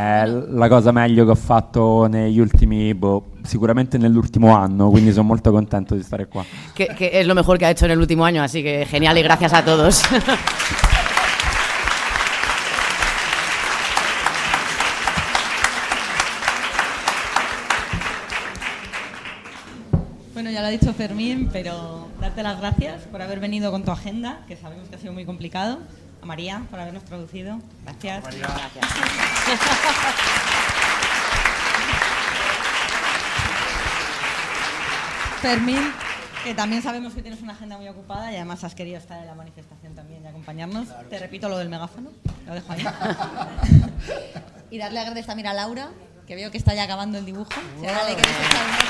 [0.00, 5.26] È la cosa meglio che ho fatto negli ultimi, boh, sicuramente nell'ultimo anno, quindi sono
[5.26, 6.42] molto contento di stare qua.
[6.74, 9.18] Que, que es lo mejor que ha hecho en el último año, así que genial
[9.18, 10.02] y gracias a todos.
[20.32, 23.90] Bueno, ya lo ha dicho Fermín, pero darte las gracias por haber venido con tu
[23.90, 25.80] agenda, que sabemos que ha sido muy complicado.
[26.22, 27.58] A María por habernos traducido.
[27.84, 28.24] Gracias.
[35.40, 35.92] Fermín,
[36.44, 39.26] que también sabemos que tienes una agenda muy ocupada y además has querido estar en
[39.26, 40.88] la manifestación también y acompañarnos.
[41.08, 42.10] Te repito lo del megáfono,
[42.46, 42.84] lo dejo ahí.
[44.70, 45.88] y darle gracias también a Laura,
[46.26, 47.50] que veo que está ya acabando el dibujo.
[47.80, 48.80] Si ahora le queréis echar un ojo.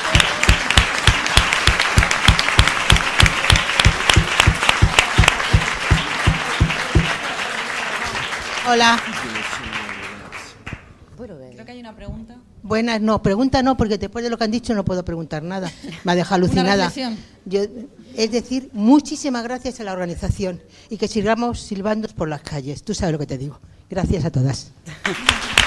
[8.71, 9.03] Hola.
[11.17, 12.37] Creo que hay una pregunta.
[12.63, 15.73] Buenas, no, pregunta no, porque después de lo que han dicho no puedo preguntar nada.
[16.05, 16.93] Me ha dejado alucinada.
[17.47, 17.63] Yo,
[18.17, 22.85] es decir, muchísimas gracias a la organización y que sigamos silbando por las calles.
[22.85, 23.59] Tú sabes lo que te digo.
[23.89, 24.71] Gracias a todas.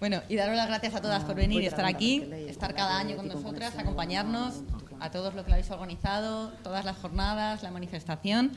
[0.00, 3.16] Bueno, y daros las gracias a todas por venir y estar aquí, estar cada año
[3.16, 4.62] con nosotras, acompañarnos,
[4.98, 8.52] a todos los que lo habéis organizado, todas las jornadas, la manifestación.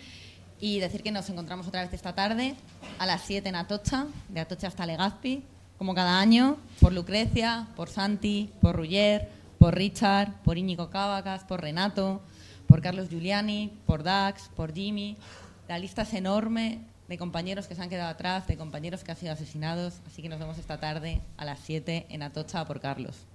[0.62, 2.56] Y decir que nos encontramos otra vez esta tarde
[2.98, 5.44] a las 7 en Atocha, de Atocha hasta Legazpi,
[5.78, 9.28] como cada año, por Lucrecia, por Santi, por Ruller,
[9.60, 12.22] por Richard, por Íñigo Cavacas, por Renato,
[12.70, 15.18] por Carlos Giuliani, por Dax, por Jimmy.
[15.68, 19.18] La lista es enorme de compañeros que se han quedado atrás, de compañeros que han
[19.18, 19.96] sido asesinados.
[20.08, 23.26] Así que nos vemos esta tarde a las 7 en Atocha por Carlos.